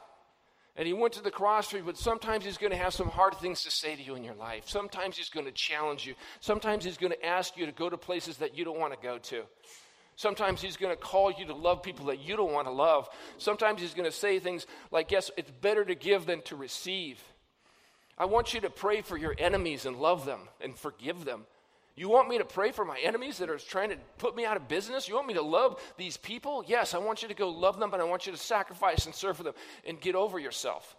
And 0.76 0.88
he 0.88 0.92
went 0.92 1.14
to 1.14 1.22
the 1.22 1.30
cross 1.30 1.70
for 1.70 1.76
you, 1.76 1.84
but 1.84 1.96
sometimes 1.96 2.44
he's 2.44 2.58
going 2.58 2.72
to 2.72 2.76
have 2.76 2.92
some 2.92 3.08
hard 3.08 3.36
things 3.36 3.62
to 3.62 3.70
say 3.70 3.94
to 3.94 4.02
you 4.02 4.16
in 4.16 4.24
your 4.24 4.34
life. 4.34 4.64
Sometimes 4.66 5.16
he's 5.16 5.28
going 5.28 5.46
to 5.46 5.52
challenge 5.52 6.04
you. 6.04 6.14
Sometimes 6.40 6.84
he's 6.84 6.98
going 6.98 7.12
to 7.12 7.24
ask 7.24 7.56
you 7.56 7.64
to 7.64 7.70
go 7.70 7.88
to 7.88 7.96
places 7.96 8.38
that 8.38 8.58
you 8.58 8.64
don't 8.64 8.80
want 8.80 8.92
to 8.92 8.98
go 9.00 9.18
to. 9.18 9.44
Sometimes 10.16 10.60
he's 10.60 10.76
going 10.76 10.92
to 10.92 11.00
call 11.00 11.30
you 11.30 11.46
to 11.46 11.54
love 11.54 11.80
people 11.80 12.06
that 12.06 12.18
you 12.18 12.36
don't 12.36 12.52
want 12.52 12.66
to 12.66 12.72
love. 12.72 13.08
Sometimes 13.38 13.80
he's 13.80 13.94
going 13.94 14.10
to 14.10 14.16
say 14.16 14.40
things 14.40 14.66
like, 14.90 15.12
Yes, 15.12 15.30
it's 15.36 15.50
better 15.50 15.84
to 15.84 15.94
give 15.94 16.26
than 16.26 16.42
to 16.42 16.56
receive. 16.56 17.22
I 18.18 18.24
want 18.24 18.52
you 18.52 18.60
to 18.62 18.70
pray 18.70 19.00
for 19.00 19.16
your 19.16 19.34
enemies 19.38 19.86
and 19.86 19.96
love 19.96 20.24
them 20.24 20.40
and 20.60 20.76
forgive 20.76 21.24
them. 21.24 21.46
You 21.96 22.08
want 22.08 22.28
me 22.28 22.38
to 22.38 22.44
pray 22.44 22.72
for 22.72 22.84
my 22.84 22.98
enemies 22.98 23.38
that 23.38 23.48
are 23.48 23.58
trying 23.58 23.90
to 23.90 23.96
put 24.18 24.34
me 24.34 24.44
out 24.44 24.56
of 24.56 24.66
business? 24.66 25.08
You 25.08 25.14
want 25.14 25.28
me 25.28 25.34
to 25.34 25.42
love 25.42 25.80
these 25.96 26.16
people? 26.16 26.64
Yes, 26.66 26.92
I 26.92 26.98
want 26.98 27.22
you 27.22 27.28
to 27.28 27.34
go 27.34 27.48
love 27.50 27.78
them, 27.78 27.90
but 27.90 28.00
I 28.00 28.04
want 28.04 28.26
you 28.26 28.32
to 28.32 28.38
sacrifice 28.38 29.06
and 29.06 29.14
serve 29.14 29.36
for 29.36 29.44
them 29.44 29.54
and 29.86 30.00
get 30.00 30.16
over 30.16 30.38
yourself. 30.38 30.96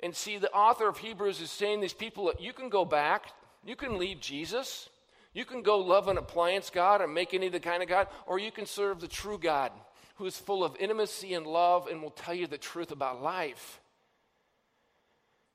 And 0.00 0.16
see, 0.16 0.38
the 0.38 0.50
author 0.52 0.88
of 0.88 0.98
Hebrews 0.98 1.40
is 1.40 1.50
saying 1.50 1.80
these 1.80 1.92
people 1.92 2.32
you 2.38 2.54
can 2.54 2.70
go 2.70 2.84
back, 2.84 3.26
you 3.64 3.76
can 3.76 3.98
leave 3.98 4.20
Jesus, 4.20 4.88
you 5.34 5.44
can 5.44 5.62
go 5.62 5.78
love 5.78 6.08
an 6.08 6.16
appliance 6.18 6.70
God 6.70 7.02
and 7.02 7.12
make 7.12 7.34
any 7.34 7.46
of 7.46 7.52
the 7.52 7.60
kind 7.60 7.82
of 7.82 7.88
God, 7.88 8.08
or 8.26 8.38
you 8.38 8.50
can 8.50 8.64
serve 8.64 9.00
the 9.00 9.08
true 9.08 9.38
God 9.38 9.70
who 10.16 10.24
is 10.24 10.38
full 10.38 10.64
of 10.64 10.76
intimacy 10.76 11.34
and 11.34 11.46
love 11.46 11.88
and 11.88 12.02
will 12.02 12.10
tell 12.10 12.34
you 12.34 12.46
the 12.46 12.58
truth 12.58 12.90
about 12.90 13.22
life. 13.22 13.81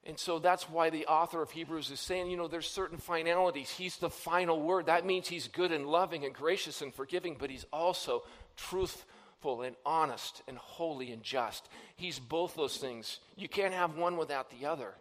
And 0.08 0.18
so 0.18 0.40
that's 0.40 0.70
why 0.70 0.90
the 0.90 1.06
author 1.06 1.42
of 1.42 1.52
Hebrews 1.52 1.92
is 1.92 2.00
saying, 2.00 2.32
you 2.32 2.38
know, 2.38 2.48
there's 2.48 2.70
certain 2.70 2.98
finalities. 2.98 3.70
He's 3.70 3.98
the 3.98 4.10
final 4.10 4.62
word. 4.62 4.86
That 4.86 5.06
means 5.06 5.28
he's 5.28 5.50
good 5.50 5.74
and 5.74 5.86
loving 5.86 6.24
and 6.24 6.34
gracious 6.34 6.82
and 6.82 6.94
forgiving, 6.94 7.36
but 7.38 7.50
he's 7.50 7.66
also 7.74 8.24
truthful 8.56 9.64
and 9.64 9.76
honest 9.86 10.44
and 10.48 10.58
holy 10.58 11.12
and 11.12 11.22
just. 11.22 11.68
He's 11.98 12.20
both 12.20 12.56
those 12.56 12.78
things. 12.78 13.20
You 13.36 13.50
can't 13.50 13.74
have 13.74 13.98
one 13.98 14.16
without 14.16 14.50
the 14.50 14.66
other. 14.66 14.94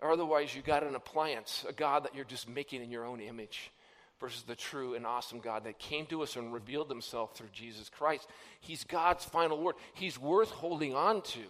Or 0.00 0.12
otherwise, 0.12 0.54
you 0.54 0.62
got 0.62 0.84
an 0.84 0.94
appliance, 0.94 1.64
a 1.68 1.72
God 1.72 2.04
that 2.04 2.14
you're 2.14 2.24
just 2.24 2.48
making 2.48 2.84
in 2.84 2.92
your 2.92 3.06
own 3.06 3.20
image 3.20 3.72
versus 4.20 4.44
the 4.44 4.54
true 4.54 4.94
and 4.94 5.04
awesome 5.04 5.40
God 5.40 5.64
that 5.64 5.80
came 5.80 6.06
to 6.06 6.22
us 6.22 6.36
and 6.36 6.54
revealed 6.54 6.88
himself 6.88 7.34
through 7.34 7.48
Jesus 7.52 7.88
Christ. 7.88 8.28
He's 8.60 8.84
God's 8.84 9.24
final 9.24 9.60
word. 9.60 9.74
He's 9.94 10.16
worth 10.16 10.50
holding 10.50 10.94
on 10.94 11.22
to 11.22 11.40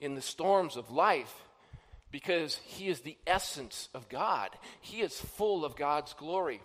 in 0.00 0.14
the 0.14 0.22
storms 0.22 0.76
of 0.76 0.90
life 0.90 1.42
because 2.10 2.56
he 2.64 2.88
is 2.88 3.00
the 3.00 3.16
essence 3.26 3.88
of 3.94 4.08
God. 4.08 4.50
He 4.80 5.00
is 5.00 5.20
full 5.20 5.64
of 5.64 5.76
God's 5.76 6.14
glory. 6.14 6.60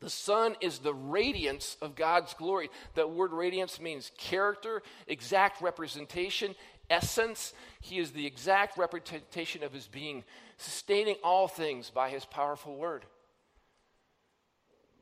The 0.00 0.10
Son 0.10 0.56
is 0.60 0.78
the 0.78 0.94
radiance 0.94 1.76
of 1.82 1.94
God's 1.94 2.34
glory. 2.34 2.70
That 2.94 3.10
word 3.10 3.32
radiance 3.32 3.80
means 3.80 4.12
character, 4.16 4.82
exact 5.06 5.60
representation, 5.60 6.54
essence. 6.88 7.52
He 7.80 7.98
is 7.98 8.12
the 8.12 8.26
exact 8.26 8.78
representation 8.78 9.62
of 9.62 9.72
his 9.72 9.86
being, 9.86 10.24
sustaining 10.56 11.16
all 11.22 11.48
things 11.48 11.90
by 11.90 12.08
his 12.08 12.24
powerful 12.24 12.76
word. 12.76 13.04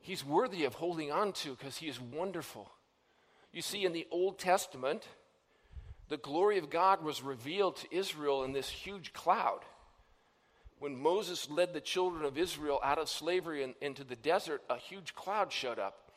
He's 0.01 0.25
worthy 0.25 0.65
of 0.65 0.75
holding 0.75 1.11
on 1.11 1.33
to 1.33 1.51
because 1.51 1.77
he 1.77 1.87
is 1.87 1.99
wonderful. 1.99 2.69
You 3.53 3.61
see, 3.61 3.85
in 3.85 3.93
the 3.93 4.07
Old 4.11 4.37
Testament, 4.37 5.07
the 6.09 6.17
glory 6.17 6.57
of 6.57 6.69
God 6.69 7.03
was 7.03 7.21
revealed 7.21 7.77
to 7.77 7.95
Israel 7.95 8.43
in 8.43 8.51
this 8.51 8.69
huge 8.69 9.13
cloud. 9.13 9.59
When 10.79 10.99
Moses 10.99 11.49
led 11.49 11.73
the 11.73 11.81
children 11.81 12.25
of 12.25 12.37
Israel 12.37 12.79
out 12.83 12.97
of 12.97 13.09
slavery 13.09 13.63
and 13.63 13.75
into 13.81 14.03
the 14.03 14.15
desert, 14.15 14.63
a 14.69 14.77
huge 14.77 15.13
cloud 15.13 15.51
showed 15.51 15.77
up. 15.77 16.11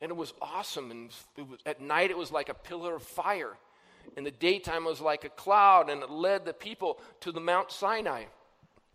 And 0.00 0.10
it 0.10 0.16
was 0.16 0.34
awesome. 0.42 0.90
And 0.90 1.10
was, 1.36 1.60
at 1.64 1.80
night, 1.80 2.10
it 2.10 2.18
was 2.18 2.32
like 2.32 2.48
a 2.48 2.54
pillar 2.54 2.96
of 2.96 3.02
fire. 3.02 3.56
In 4.16 4.24
the 4.24 4.30
daytime, 4.30 4.86
it 4.86 4.90
was 4.90 5.00
like 5.00 5.24
a 5.24 5.28
cloud, 5.28 5.88
and 5.88 6.02
it 6.02 6.10
led 6.10 6.44
the 6.44 6.52
people 6.52 6.98
to 7.20 7.32
the 7.32 7.40
Mount 7.40 7.70
Sinai. 7.70 8.24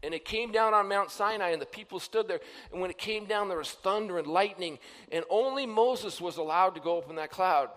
And 0.04 0.13
it 0.13 0.26
came 0.26 0.52
down 0.52 0.74
on 0.74 0.88
Mount 0.88 1.12
Sinai, 1.12 1.50
and 1.50 1.62
the 1.62 1.67
people 1.67 2.00
stood 2.00 2.28
there. 2.28 2.39
And 2.71 2.82
when 2.82 2.89
it 2.89 2.97
came 2.97 3.26
down, 3.26 3.50
there 3.50 3.58
was 3.60 3.71
thunder 3.71 4.17
and 4.17 4.28
lightning, 4.28 4.80
and 5.12 5.24
only 5.30 5.65
Moses 5.65 6.19
was 6.19 6.38
allowed 6.38 6.76
to 6.76 6.82
go 6.82 6.97
up 6.97 7.10
in 7.10 7.17
that 7.17 7.30
cloud. 7.30 7.69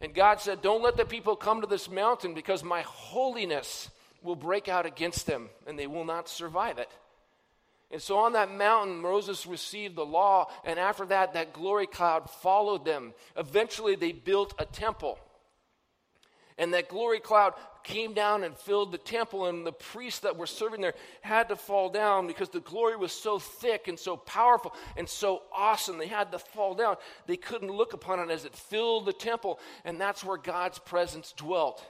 And 0.00 0.14
God 0.14 0.40
said, 0.40 0.62
Don't 0.62 0.82
let 0.82 0.96
the 0.96 1.04
people 1.04 1.36
come 1.36 1.60
to 1.60 1.66
this 1.66 1.90
mountain 1.90 2.34
because 2.34 2.64
my 2.64 2.82
holiness 2.82 3.90
will 4.22 4.36
break 4.36 4.68
out 4.68 4.86
against 4.86 5.26
them, 5.26 5.48
and 5.66 5.78
they 5.78 5.86
will 5.86 6.04
not 6.04 6.28
survive 6.28 6.78
it. 6.78 6.90
And 7.90 8.00
so 8.00 8.18
on 8.18 8.34
that 8.34 8.52
mountain, 8.52 9.00
Moses 9.00 9.46
received 9.46 9.96
the 9.96 10.06
law, 10.06 10.48
and 10.64 10.78
after 10.78 11.04
that, 11.06 11.34
that 11.34 11.52
glory 11.52 11.86
cloud 11.86 12.30
followed 12.30 12.84
them. 12.84 13.14
Eventually, 13.36 13.96
they 13.96 14.12
built 14.12 14.54
a 14.58 14.64
temple. 14.64 15.18
And 16.58 16.74
that 16.74 16.88
glory 16.88 17.20
cloud 17.20 17.54
came 17.82 18.12
down 18.12 18.44
and 18.44 18.56
filled 18.56 18.92
the 18.92 18.98
temple, 18.98 19.46
and 19.46 19.66
the 19.66 19.72
priests 19.72 20.20
that 20.20 20.36
were 20.36 20.46
serving 20.46 20.80
there 20.80 20.94
had 21.22 21.48
to 21.48 21.56
fall 21.56 21.88
down 21.88 22.26
because 22.26 22.50
the 22.50 22.60
glory 22.60 22.96
was 22.96 23.12
so 23.12 23.38
thick 23.38 23.88
and 23.88 23.98
so 23.98 24.16
powerful 24.16 24.74
and 24.96 25.08
so 25.08 25.42
awesome. 25.54 25.98
They 25.98 26.06
had 26.06 26.32
to 26.32 26.38
fall 26.38 26.74
down. 26.74 26.96
They 27.26 27.36
couldn't 27.36 27.70
look 27.70 27.92
upon 27.92 28.20
it 28.20 28.30
as 28.30 28.44
it 28.44 28.54
filled 28.54 29.06
the 29.06 29.12
temple, 29.12 29.58
and 29.84 30.00
that's 30.00 30.24
where 30.24 30.36
God's 30.36 30.78
presence 30.78 31.32
dwelt. 31.36 31.84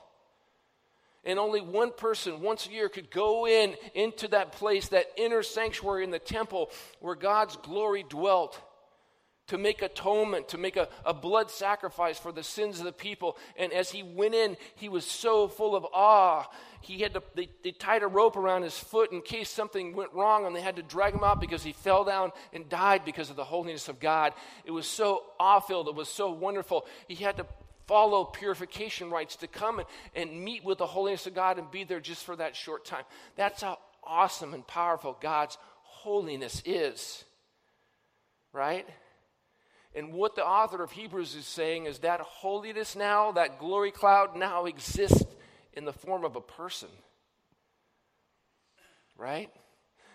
And 1.24 1.38
only 1.38 1.60
one 1.60 1.92
person 1.92 2.40
once 2.40 2.66
a 2.66 2.70
year 2.70 2.88
could 2.88 3.10
go 3.10 3.46
in 3.46 3.76
into 3.94 4.28
that 4.28 4.52
place, 4.52 4.88
that 4.88 5.06
inner 5.16 5.42
sanctuary 5.42 6.02
in 6.04 6.10
the 6.10 6.18
temple 6.18 6.70
where 7.00 7.14
God's 7.14 7.56
glory 7.56 8.04
dwelt 8.08 8.58
to 9.50 9.58
make 9.58 9.82
atonement, 9.82 10.46
to 10.46 10.58
make 10.58 10.76
a, 10.76 10.88
a 11.04 11.12
blood 11.12 11.50
sacrifice 11.50 12.20
for 12.20 12.30
the 12.30 12.44
sins 12.44 12.78
of 12.78 12.84
the 12.84 12.92
people. 12.92 13.36
And 13.56 13.72
as 13.72 13.90
he 13.90 14.04
went 14.04 14.32
in, 14.32 14.56
he 14.76 14.88
was 14.88 15.04
so 15.04 15.48
full 15.48 15.74
of 15.74 15.84
awe. 15.92 16.48
He 16.82 17.00
had 17.00 17.14
to, 17.14 17.22
they, 17.34 17.48
they 17.64 17.72
tied 17.72 18.04
a 18.04 18.06
rope 18.06 18.36
around 18.36 18.62
his 18.62 18.78
foot 18.78 19.10
in 19.10 19.22
case 19.22 19.50
something 19.50 19.96
went 19.96 20.14
wrong, 20.14 20.46
and 20.46 20.54
they 20.54 20.60
had 20.60 20.76
to 20.76 20.84
drag 20.84 21.14
him 21.14 21.24
out 21.24 21.40
because 21.40 21.64
he 21.64 21.72
fell 21.72 22.04
down 22.04 22.30
and 22.52 22.68
died 22.68 23.04
because 23.04 23.28
of 23.28 23.34
the 23.34 23.42
holiness 23.42 23.88
of 23.88 23.98
God. 23.98 24.34
It 24.64 24.70
was 24.70 24.86
so 24.86 25.24
awe 25.40 25.58
filled, 25.58 25.88
it 25.88 25.96
was 25.96 26.08
so 26.08 26.30
wonderful. 26.30 26.86
He 27.08 27.16
had 27.16 27.36
to 27.38 27.46
follow 27.88 28.22
purification 28.22 29.10
rites 29.10 29.34
to 29.34 29.48
come 29.48 29.80
and, 29.80 29.88
and 30.14 30.44
meet 30.44 30.64
with 30.64 30.78
the 30.78 30.86
holiness 30.86 31.26
of 31.26 31.34
God 31.34 31.58
and 31.58 31.68
be 31.72 31.82
there 31.82 31.98
just 31.98 32.24
for 32.24 32.36
that 32.36 32.54
short 32.54 32.84
time. 32.84 33.02
That's 33.34 33.62
how 33.62 33.80
awesome 34.04 34.54
and 34.54 34.64
powerful 34.64 35.18
God's 35.20 35.58
holiness 35.82 36.62
is. 36.64 37.24
Right? 38.52 38.86
And 39.94 40.12
what 40.12 40.36
the 40.36 40.46
author 40.46 40.82
of 40.82 40.92
Hebrews 40.92 41.34
is 41.34 41.46
saying 41.46 41.86
is 41.86 41.98
that 42.00 42.20
holiness 42.20 42.94
now, 42.94 43.32
that 43.32 43.58
glory 43.58 43.90
cloud 43.90 44.36
now 44.36 44.66
exists 44.66 45.24
in 45.72 45.84
the 45.84 45.92
form 45.92 46.24
of 46.24 46.36
a 46.36 46.40
person. 46.40 46.88
Right? 49.16 49.50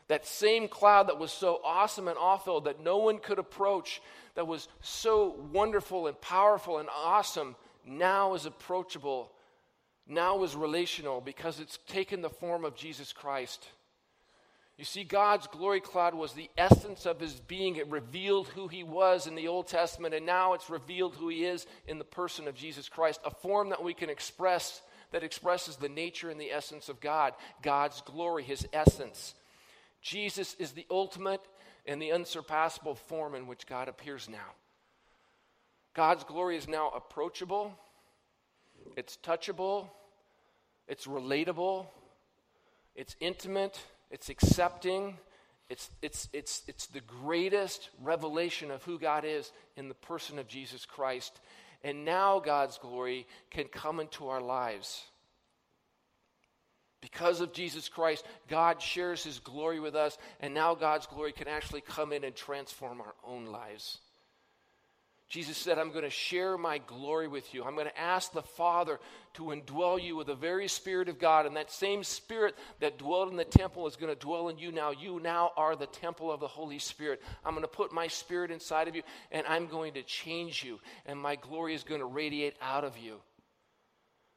That 0.07 0.25
same 0.25 0.67
cloud 0.67 1.07
that 1.07 1.19
was 1.19 1.31
so 1.31 1.59
awesome 1.63 2.07
and 2.07 2.17
awful 2.17 2.61
that 2.61 2.83
no 2.83 2.97
one 2.97 3.17
could 3.17 3.39
approach, 3.39 4.01
that 4.35 4.47
was 4.47 4.67
so 4.81 5.35
wonderful 5.51 6.07
and 6.07 6.19
powerful 6.21 6.77
and 6.77 6.88
awesome, 6.95 7.55
now 7.85 8.33
is 8.33 8.45
approachable, 8.45 9.31
now 10.07 10.43
is 10.43 10.55
relational 10.55 11.21
because 11.21 11.59
it's 11.59 11.79
taken 11.88 12.21
the 12.21 12.29
form 12.29 12.63
of 12.63 12.75
Jesus 12.75 13.11
Christ. 13.11 13.67
You 14.77 14.83
see, 14.83 15.05
God's 15.05 15.47
glory 15.47 15.79
cloud 15.79 16.13
was 16.13 16.33
the 16.33 16.49
essence 16.57 17.05
of 17.05 17.19
his 17.19 17.33
being. 17.33 17.77
It 17.77 17.89
revealed 17.89 18.49
who 18.49 18.67
he 18.67 18.83
was 18.83 19.25
in 19.25 19.35
the 19.35 19.47
Old 19.47 19.67
Testament, 19.67 20.13
and 20.13 20.25
now 20.25 20.53
it's 20.53 20.69
revealed 20.69 21.15
who 21.15 21.29
he 21.29 21.45
is 21.45 21.65
in 21.88 21.97
the 21.97 22.03
person 22.03 22.47
of 22.47 22.55
Jesus 22.55 22.89
Christ, 22.89 23.21
a 23.23 23.31
form 23.31 23.69
that 23.69 23.83
we 23.83 23.93
can 23.93 24.09
express 24.09 24.81
that 25.11 25.23
expresses 25.23 25.77
the 25.77 25.88
nature 25.88 26.29
and 26.29 26.41
the 26.41 26.51
essence 26.51 26.89
of 26.89 26.99
God, 26.99 27.33
God's 27.61 28.01
glory, 28.01 28.43
his 28.43 28.67
essence. 28.73 29.33
Jesus 30.01 30.55
is 30.59 30.73
the 30.73 30.85
ultimate 30.91 31.39
and 31.85 32.01
the 32.01 32.11
unsurpassable 32.11 32.95
form 32.95 33.33
in 33.33 33.47
which 33.47 33.65
God 33.65 33.88
appears 33.88 34.27
now. 34.27 34.53
God's 35.93 36.25
glory 36.25 36.57
is 36.57 36.67
now 36.67 36.91
approachable, 36.93 37.71
it's 38.97 39.17
touchable, 39.23 39.88
it's 40.89 41.07
relatable, 41.07 41.85
it's 42.93 43.15
intimate 43.21 43.79
it's 44.15 44.30
accepting, 44.30 45.17
it's, 45.69 45.89
it's, 46.01 46.30
it's, 46.32 46.63
it's 46.69 46.88
the 46.88 47.01
greatest 47.01 47.89
revelation 48.01 48.71
of 48.71 48.82
who 48.84 48.97
God 48.97 49.25
is 49.25 49.51
in 49.75 49.89
the 49.89 49.93
person 49.93 50.39
of 50.39 50.47
Jesus 50.47 50.86
Christ. 50.86 51.41
And 51.84 52.06
now 52.06 52.39
God's 52.39 52.78
glory 52.78 53.28
can 53.51 53.65
come 53.65 53.99
into 53.99 54.30
our 54.30 54.39
lives. 54.39 55.04
Because 57.01 57.41
of 57.41 57.51
Jesus 57.51 57.89
Christ, 57.89 58.25
God 58.47 58.82
shares 58.82 59.21
his 59.21 59.39
glory 59.39 59.82
with 59.82 59.95
us, 59.95 60.17
and 60.39 60.54
now 60.54 60.75
God's 60.75 61.08
glory 61.08 61.34
can 61.34 61.49
actually 61.49 61.82
come 61.82 62.13
in 62.13 62.23
and 62.23 62.34
transform 62.34 63.01
our 63.01 63.15
own 63.28 63.47
lives. 63.47 63.97
Jesus 65.27 65.57
said, 65.57 65.79
I'm 65.79 65.91
going 65.91 66.03
to 66.03 66.09
share 66.09 66.55
my 66.55 66.77
glory 66.77 67.27
with 67.27 67.53
you. 67.53 67.63
I'm 67.63 67.73
going 67.73 67.88
to 67.88 67.99
ask 67.99 68.31
the 68.31 68.43
Father 68.43 68.99
to 69.33 69.45
indwell 69.45 70.01
you 70.01 70.15
with 70.15 70.27
the 70.27 70.35
very 70.35 70.67
Spirit 70.67 71.09
of 71.09 71.17
God. 71.17 71.47
And 71.47 71.55
that 71.55 71.71
same 71.71 72.03
Spirit 72.03 72.55
that 72.79 72.99
dwelled 72.99 73.31
in 73.31 73.35
the 73.35 73.43
temple 73.43 73.88
is 73.88 73.95
going 73.95 74.13
to 74.13 74.19
dwell 74.19 74.49
in 74.49 74.59
you 74.59 74.71
now. 74.71 74.91
You 74.91 75.19
now 75.19 75.51
are 75.57 75.75
the 75.75 75.88
temple 75.88 76.31
of 76.31 76.39
the 76.39 76.47
Holy 76.47 76.77
Spirit. 76.77 77.23
I'm 77.43 77.53
going 77.53 77.63
to 77.63 77.67
put 77.67 77.91
my 77.91 78.07
Spirit 78.07 78.51
inside 78.51 78.88
of 78.88 78.95
you, 78.95 79.01
and 79.31 79.45
I'm 79.47 79.65
going 79.65 79.95
to 79.95 80.03
change 80.03 80.63
you. 80.63 80.79
And 81.07 81.19
my 81.19 81.35
glory 81.35 81.73
is 81.73 81.83
going 81.83 82.01
to 82.01 82.05
radiate 82.05 82.55
out 82.61 82.83
of 82.83 82.95
you. 82.97 83.15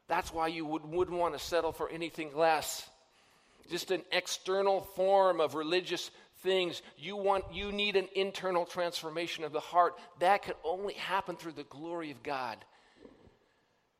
That's 0.08 0.32
why 0.32 0.48
you 0.48 0.64
would, 0.64 0.86
wouldn't 0.86 1.18
want 1.18 1.36
to 1.36 1.44
settle 1.44 1.72
for 1.72 1.90
anything 1.90 2.34
less. 2.34 2.88
Just 3.70 3.90
an 3.90 4.02
external 4.10 4.80
form 4.80 5.38
of 5.42 5.54
religious 5.54 6.10
things 6.42 6.82
you 6.96 7.16
want 7.16 7.44
you 7.52 7.72
need 7.72 7.96
an 7.96 8.08
internal 8.14 8.64
transformation 8.64 9.44
of 9.44 9.52
the 9.52 9.60
heart. 9.60 9.98
That 10.20 10.42
can 10.42 10.54
only 10.64 10.94
happen 10.94 11.36
through 11.36 11.52
the 11.52 11.64
glory 11.64 12.10
of 12.10 12.22
god 12.22 12.64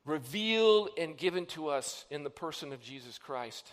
revealed 0.05 0.89
and 0.97 1.19
given 1.19 1.45
to 1.45 1.69
us 1.69 2.07
in 2.11 2.25
the 2.25 2.31
person 2.31 2.73
of 2.73 2.81
jesus 2.81 3.19
christ. 3.19 3.71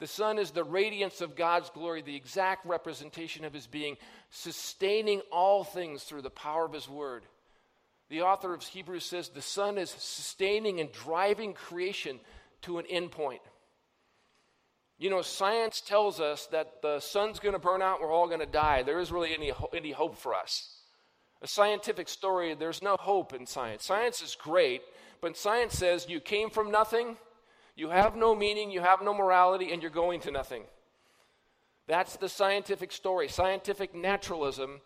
The 0.00 0.06
son 0.06 0.38
is 0.38 0.50
the 0.50 0.64
radiance 0.64 1.20
of 1.20 1.36
god's 1.36 1.70
glory 1.70 2.02
the 2.02 2.16
exact 2.16 2.66
representation 2.66 3.44
of 3.44 3.54
his 3.54 3.66
being 3.66 3.96
sustaining 4.30 5.20
all 5.32 5.64
things 5.64 6.02
through 6.02 6.22
the 6.22 6.30
power 6.30 6.64
of 6.64 6.72
his 6.72 6.88
word. 6.88 7.24
The 8.10 8.22
author 8.22 8.52
of 8.52 8.62
hebrews 8.62 9.04
says 9.04 9.28
the 9.28 9.40
son 9.40 9.78
is 9.78 9.90
sustaining 9.90 10.80
and 10.80 10.92
driving 10.92 11.54
creation 11.54 12.20
to 12.62 12.78
an 12.78 12.86
end 12.88 13.12
point 13.12 13.40
you 14.98 15.10
know, 15.10 15.22
science 15.22 15.80
tells 15.80 16.20
us 16.20 16.46
that 16.46 16.80
the 16.82 17.00
sun's 17.00 17.40
going 17.40 17.54
to 17.54 17.58
burn 17.58 17.82
out, 17.82 18.00
we're 18.00 18.12
all 18.12 18.28
going 18.28 18.40
to 18.40 18.46
die. 18.46 18.82
There 18.82 19.00
is 19.00 19.10
really 19.10 19.34
any, 19.34 19.52
any 19.74 19.90
hope 19.90 20.16
for 20.16 20.34
us. 20.34 20.70
A 21.42 21.46
scientific 21.46 22.08
story, 22.08 22.54
there's 22.54 22.82
no 22.82 22.96
hope 22.96 23.34
in 23.34 23.46
science. 23.46 23.84
Science 23.84 24.22
is 24.22 24.34
great, 24.34 24.82
but 25.20 25.36
science 25.36 25.74
says 25.74 26.08
you 26.08 26.20
came 26.20 26.48
from 26.48 26.70
nothing, 26.70 27.16
you 27.76 27.90
have 27.90 28.16
no 28.16 28.34
meaning, 28.34 28.70
you 28.70 28.80
have 28.80 29.02
no 29.02 29.12
morality, 29.12 29.72
and 29.72 29.82
you're 29.82 29.90
going 29.90 30.20
to 30.20 30.30
nothing. 30.30 30.62
That's 31.86 32.16
the 32.16 32.28
scientific 32.28 32.92
story. 32.92 33.28
Scientific 33.28 33.94
naturalism, 33.94 34.80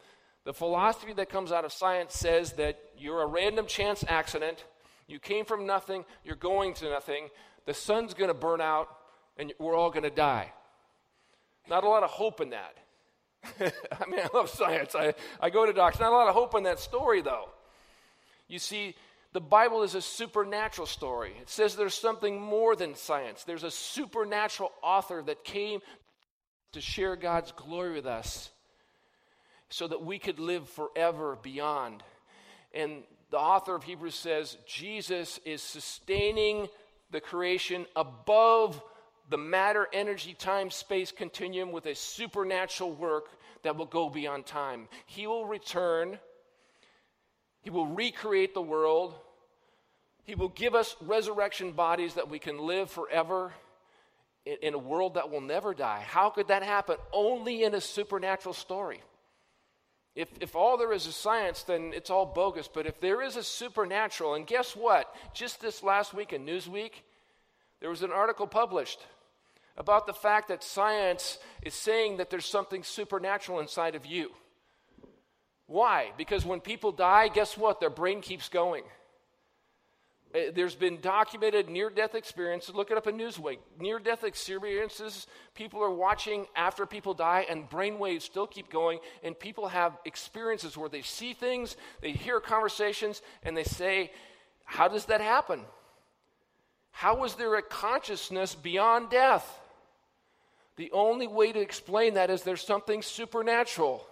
the 0.44 0.54
philosophy 0.54 1.12
that 1.12 1.28
comes 1.28 1.52
out 1.52 1.64
of 1.64 1.72
science 1.72 2.14
says 2.14 2.54
that 2.54 2.78
you're 2.96 3.22
a 3.22 3.26
random 3.26 3.66
chance 3.66 4.04
accident, 4.08 4.64
you 5.06 5.18
came 5.18 5.44
from 5.44 5.66
nothing, 5.66 6.04
you're 6.24 6.34
going 6.34 6.74
to 6.74 6.90
nothing, 6.90 7.28
the 7.66 7.74
sun's 7.74 8.14
going 8.14 8.28
to 8.28 8.34
burn 8.34 8.60
out, 8.60 8.88
and 9.38 9.52
we're 9.58 9.76
all 9.76 9.90
going 9.90 10.02
to 10.02 10.10
die. 10.10 10.52
Not 11.68 11.84
a 11.84 11.88
lot 11.88 12.02
of 12.02 12.10
hope 12.10 12.40
in 12.40 12.50
that. 12.50 12.76
I 13.60 14.10
mean, 14.10 14.20
I 14.20 14.28
love 14.34 14.50
science. 14.50 14.94
I, 14.94 15.14
I 15.40 15.50
go 15.50 15.64
to 15.64 15.72
docs. 15.72 16.00
Not 16.00 16.12
a 16.12 16.16
lot 16.16 16.28
of 16.28 16.34
hope 16.34 16.54
in 16.54 16.64
that 16.64 16.80
story, 16.80 17.22
though. 17.22 17.48
You 18.48 18.58
see, 18.58 18.94
the 19.32 19.40
Bible 19.40 19.82
is 19.82 19.94
a 19.94 20.02
supernatural 20.02 20.86
story. 20.86 21.32
It 21.40 21.50
says 21.50 21.76
there's 21.76 21.94
something 21.94 22.40
more 22.40 22.74
than 22.74 22.94
science. 22.94 23.44
There's 23.44 23.64
a 23.64 23.70
supernatural 23.70 24.72
author 24.82 25.22
that 25.26 25.44
came 25.44 25.80
to 26.72 26.80
share 26.80 27.14
God's 27.16 27.52
glory 27.52 27.92
with 27.92 28.06
us 28.06 28.50
so 29.68 29.86
that 29.86 30.02
we 30.02 30.18
could 30.18 30.38
live 30.38 30.68
forever 30.68 31.38
beyond. 31.42 32.02
And 32.72 33.02
the 33.30 33.38
author 33.38 33.74
of 33.74 33.84
Hebrews 33.84 34.14
says 34.14 34.56
Jesus 34.66 35.38
is 35.44 35.62
sustaining 35.62 36.68
the 37.10 37.20
creation 37.20 37.86
above 37.94 38.82
the 39.28 39.38
matter, 39.38 39.88
energy, 39.92 40.34
time, 40.34 40.70
space 40.70 41.12
continuum 41.12 41.72
with 41.72 41.86
a 41.86 41.94
supernatural 41.94 42.92
work 42.92 43.28
that 43.62 43.76
will 43.76 43.86
go 43.86 44.08
beyond 44.08 44.46
time. 44.46 44.88
He 45.06 45.26
will 45.26 45.46
return, 45.46 46.18
He 47.60 47.70
will 47.70 47.86
recreate 47.86 48.54
the 48.54 48.62
world, 48.62 49.14
He 50.24 50.34
will 50.34 50.48
give 50.48 50.74
us 50.74 50.96
resurrection 51.00 51.72
bodies 51.72 52.14
that 52.14 52.30
we 52.30 52.38
can 52.38 52.58
live 52.58 52.90
forever 52.90 53.52
in, 54.46 54.56
in 54.62 54.74
a 54.74 54.78
world 54.78 55.14
that 55.14 55.30
will 55.30 55.40
never 55.40 55.74
die. 55.74 56.04
How 56.06 56.30
could 56.30 56.48
that 56.48 56.62
happen? 56.62 56.96
Only 57.12 57.64
in 57.64 57.74
a 57.74 57.80
supernatural 57.80 58.54
story. 58.54 59.02
If, 60.14 60.28
if 60.40 60.56
all 60.56 60.76
there 60.76 60.92
is 60.92 61.06
is 61.06 61.14
science, 61.14 61.62
then 61.62 61.92
it's 61.94 62.10
all 62.10 62.26
bogus. 62.26 62.66
But 62.66 62.86
if 62.86 62.98
there 62.98 63.22
is 63.22 63.36
a 63.36 63.44
supernatural, 63.44 64.34
and 64.34 64.46
guess 64.46 64.74
what? 64.74 65.14
Just 65.32 65.60
this 65.60 65.82
last 65.82 66.12
week 66.12 66.32
in 66.32 66.44
Newsweek, 66.44 66.90
there 67.80 67.90
was 67.90 68.02
an 68.02 68.12
article 68.12 68.46
published 68.46 69.00
about 69.76 70.06
the 70.06 70.12
fact 70.12 70.48
that 70.48 70.64
science 70.64 71.38
is 71.62 71.74
saying 71.74 72.16
that 72.16 72.30
there's 72.30 72.46
something 72.46 72.82
supernatural 72.82 73.60
inside 73.60 73.94
of 73.94 74.04
you. 74.04 74.30
Why? 75.66 76.12
Because 76.16 76.44
when 76.44 76.60
people 76.60 76.92
die, 76.92 77.28
guess 77.28 77.56
what? 77.56 77.78
Their 77.78 77.90
brain 77.90 78.20
keeps 78.20 78.48
going. 78.48 78.84
Uh, 80.34 80.50
there's 80.54 80.74
been 80.74 81.00
documented 81.00 81.68
near 81.68 81.88
death 81.88 82.14
experiences. 82.14 82.74
Look 82.74 82.90
it 82.90 82.98
up 82.98 83.06
in 83.06 83.16
Newsweek. 83.16 83.58
Near 83.78 83.98
death 83.98 84.24
experiences, 84.24 85.26
people 85.54 85.82
are 85.82 85.92
watching 85.92 86.46
after 86.56 86.84
people 86.84 87.14
die, 87.14 87.46
and 87.48 87.68
brain 87.68 87.98
waves 87.98 88.24
still 88.24 88.46
keep 88.46 88.70
going. 88.70 88.98
And 89.22 89.38
people 89.38 89.68
have 89.68 89.96
experiences 90.04 90.76
where 90.76 90.88
they 90.88 91.02
see 91.02 91.32
things, 91.32 91.76
they 92.02 92.12
hear 92.12 92.40
conversations, 92.40 93.22
and 93.42 93.56
they 93.56 93.64
say, 93.64 94.10
How 94.64 94.88
does 94.88 95.06
that 95.06 95.20
happen? 95.20 95.64
How 96.98 97.22
is 97.22 97.36
there 97.36 97.54
a 97.54 97.62
consciousness 97.62 98.56
beyond 98.56 99.10
death? 99.10 99.48
The 100.74 100.90
only 100.90 101.28
way 101.28 101.52
to 101.52 101.60
explain 101.60 102.14
that 102.14 102.28
is 102.28 102.42
there's 102.42 102.66
something 102.66 103.02
supernatural. 103.02 104.04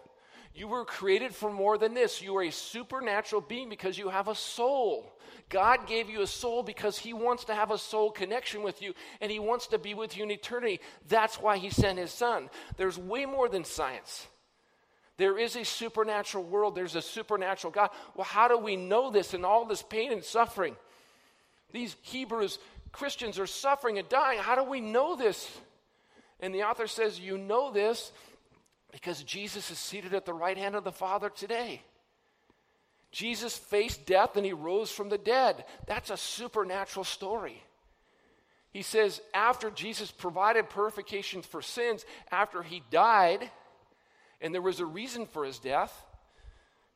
You 0.55 0.68
were 0.68 0.85
created 0.85 1.35
for 1.35 1.51
more 1.51 1.79
than 1.79 1.94
this. 1.94 2.22
You 2.22 2.37
are 2.37 2.44
a 2.44 2.53
supernatural 2.53 3.40
being 3.40 3.68
because 3.68 3.99
you 3.99 4.09
have 4.09 4.29
a 4.29 4.37
soul. 4.37 5.12
God 5.49 5.88
gave 5.88 6.09
you 6.09 6.22
a 6.22 6.29
soul 6.29 6.62
because 6.62 6.96
He 6.96 7.12
wants 7.12 7.46
to 7.46 7.57
have 7.57 7.72
a 7.72 7.79
soul 7.79 8.12
connection 8.12 8.62
with 8.62 8.81
you 8.81 8.94
and 9.20 9.33
He 9.33 9.40
wants 9.40 9.66
to 9.66 9.79
be 9.79 9.94
with 9.94 10.16
you 10.16 10.22
in 10.22 10.31
eternity. 10.31 10.79
That's 11.09 11.40
why 11.42 11.59
He 11.59 11.70
sent 11.70 11.99
His 11.99 12.12
Son. 12.12 12.49
There's 12.77 12.96
way 12.96 13.27
more 13.27 13.49
than 13.49 13.64
science. 13.64 14.29
There 15.16 15.40
is 15.40 15.57
a 15.57 15.64
supernatural 15.64 16.44
world, 16.44 16.77
there's 16.77 16.94
a 16.94 17.03
supernatural 17.03 17.72
God. 17.72 17.90
Well, 18.14 18.27
how 18.27 18.46
do 18.46 18.57
we 18.57 18.77
know 18.77 19.11
this 19.11 19.35
in 19.35 19.44
all 19.44 19.64
this 19.64 19.83
pain 19.83 20.12
and 20.12 20.22
suffering? 20.22 20.77
These 21.72 21.96
Hebrews, 22.03 22.59
Christians, 22.96 23.38
are 23.38 23.46
suffering 23.46 23.98
and 23.98 24.09
dying. 24.09 24.38
How 24.38 24.54
do 24.54 24.64
we 24.64 24.80
know 24.80 25.16
this? 25.16 25.48
And 26.40 26.54
the 26.54 26.64
author 26.64 26.87
says, 26.87 27.20
You 27.20 27.38
know 27.38 27.70
this 27.70 28.12
because 28.92 29.22
Jesus 29.22 29.70
is 29.70 29.78
seated 29.78 30.14
at 30.14 30.24
the 30.24 30.35
right 30.35 30.56
hand 30.56 30.74
of 30.74 30.85
the 30.85 30.92
Father 30.92 31.28
today. 31.28 31.82
Jesus 33.12 33.56
faced 33.56 34.06
death 34.06 34.37
and 34.37 34.44
he 34.44 34.52
rose 34.52 34.90
from 34.90 35.09
the 35.09 35.18
dead. 35.18 35.64
That's 35.87 36.11
a 36.11 36.16
supernatural 36.16 37.04
story. 37.04 37.62
He 38.72 38.82
says, 38.82 39.22
after 39.32 39.70
Jesus 39.70 40.11
provided 40.11 40.68
purification 40.68 41.40
for 41.40 41.62
sins, 41.62 42.04
after 42.30 42.62
he 42.62 42.82
died, 42.90 43.50
and 44.42 44.52
there 44.52 44.61
was 44.61 44.80
a 44.80 44.87
reason 44.87 45.24
for 45.24 45.46
his 45.46 45.59
death, 45.59 46.04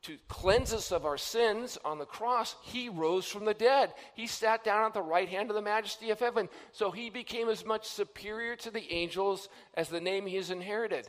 to 0.02 0.16
cleanse 0.28 0.72
us 0.72 0.92
of 0.92 1.04
our 1.04 1.18
sins 1.18 1.76
on 1.84 1.98
the 1.98 2.06
cross, 2.06 2.56
he 2.62 2.88
rose 2.88 3.26
from 3.26 3.44
the 3.44 3.54
dead. 3.54 3.92
He 4.14 4.26
sat 4.26 4.64
down 4.64 4.86
at 4.86 4.94
the 4.94 5.02
right 5.02 5.28
hand 5.28 5.50
of 5.50 5.56
the 5.56 5.62
majesty 5.62 6.10
of 6.10 6.20
heaven. 6.20 6.48
So 6.72 6.90
he 6.90 7.10
became 7.10 7.48
as 7.48 7.66
much 7.66 7.86
superior 7.86 8.56
to 8.56 8.70
the 8.70 8.90
angels 8.92 9.48
as 9.74 9.88
the 9.88 10.00
name 10.00 10.26
he 10.26 10.36
has 10.36 10.50
inherited. 10.50 11.08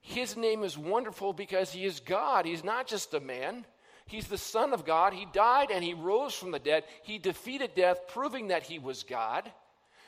His 0.00 0.36
name 0.36 0.62
is 0.62 0.78
wonderful 0.78 1.32
because 1.32 1.72
he 1.72 1.84
is 1.84 1.98
God. 1.98 2.44
He's 2.44 2.62
not 2.62 2.86
just 2.86 3.14
a 3.14 3.20
man, 3.20 3.64
he's 4.06 4.28
the 4.28 4.38
Son 4.38 4.72
of 4.72 4.84
God. 4.84 5.12
He 5.12 5.26
died 5.32 5.70
and 5.72 5.82
he 5.82 5.94
rose 5.94 6.34
from 6.34 6.52
the 6.52 6.58
dead. 6.58 6.84
He 7.02 7.18
defeated 7.18 7.74
death, 7.74 8.06
proving 8.06 8.48
that 8.48 8.64
he 8.64 8.78
was 8.78 9.02
God. 9.02 9.50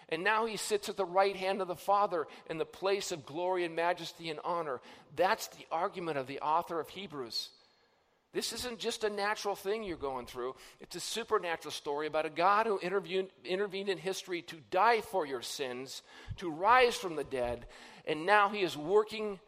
And 0.09 0.23
now 0.23 0.47
he 0.47 0.57
sits 0.57 0.89
at 0.89 0.97
the 0.97 1.05
right 1.05 1.35
hand 1.35 1.61
of 1.61 1.67
the 1.67 1.75
Father 1.75 2.29
in 2.49 2.59
the 2.59 2.65
place 2.65 3.11
of 3.11 3.27
glory 3.27 3.65
and 3.65 3.75
majesty 3.75 4.31
and 4.31 4.39
honor. 4.45 4.81
That's 5.17 5.49
the 5.49 5.67
argument 5.73 6.19
of 6.19 6.29
the 6.29 6.41
author 6.41 6.79
of 6.79 6.89
Hebrews. 6.89 7.49
This 8.33 8.53
isn't 8.53 8.79
just 8.79 9.05
a 9.05 9.11
natural 9.11 9.55
thing 9.55 9.83
you're 9.83 9.97
going 9.97 10.27
through, 10.27 10.57
it's 10.81 10.97
a 10.97 11.01
supernatural 11.01 11.73
story 11.73 12.07
about 12.07 12.27
a 12.27 12.31
God 12.31 12.67
who 12.67 12.79
intervened, 12.79 13.31
in 13.89 13.99
history 13.99 14.43
to 14.43 14.57
die 14.71 15.01
for 15.01 15.27
your 15.27 15.43
sins, 15.43 16.03
to 16.37 16.51
rise 16.51 16.97
from 16.97 17.17
the 17.17 17.25
dead, 17.25 17.67
and 18.05 18.27
now 18.27 18.49
he 18.49 18.61
is 18.61 18.77
working 18.77 19.41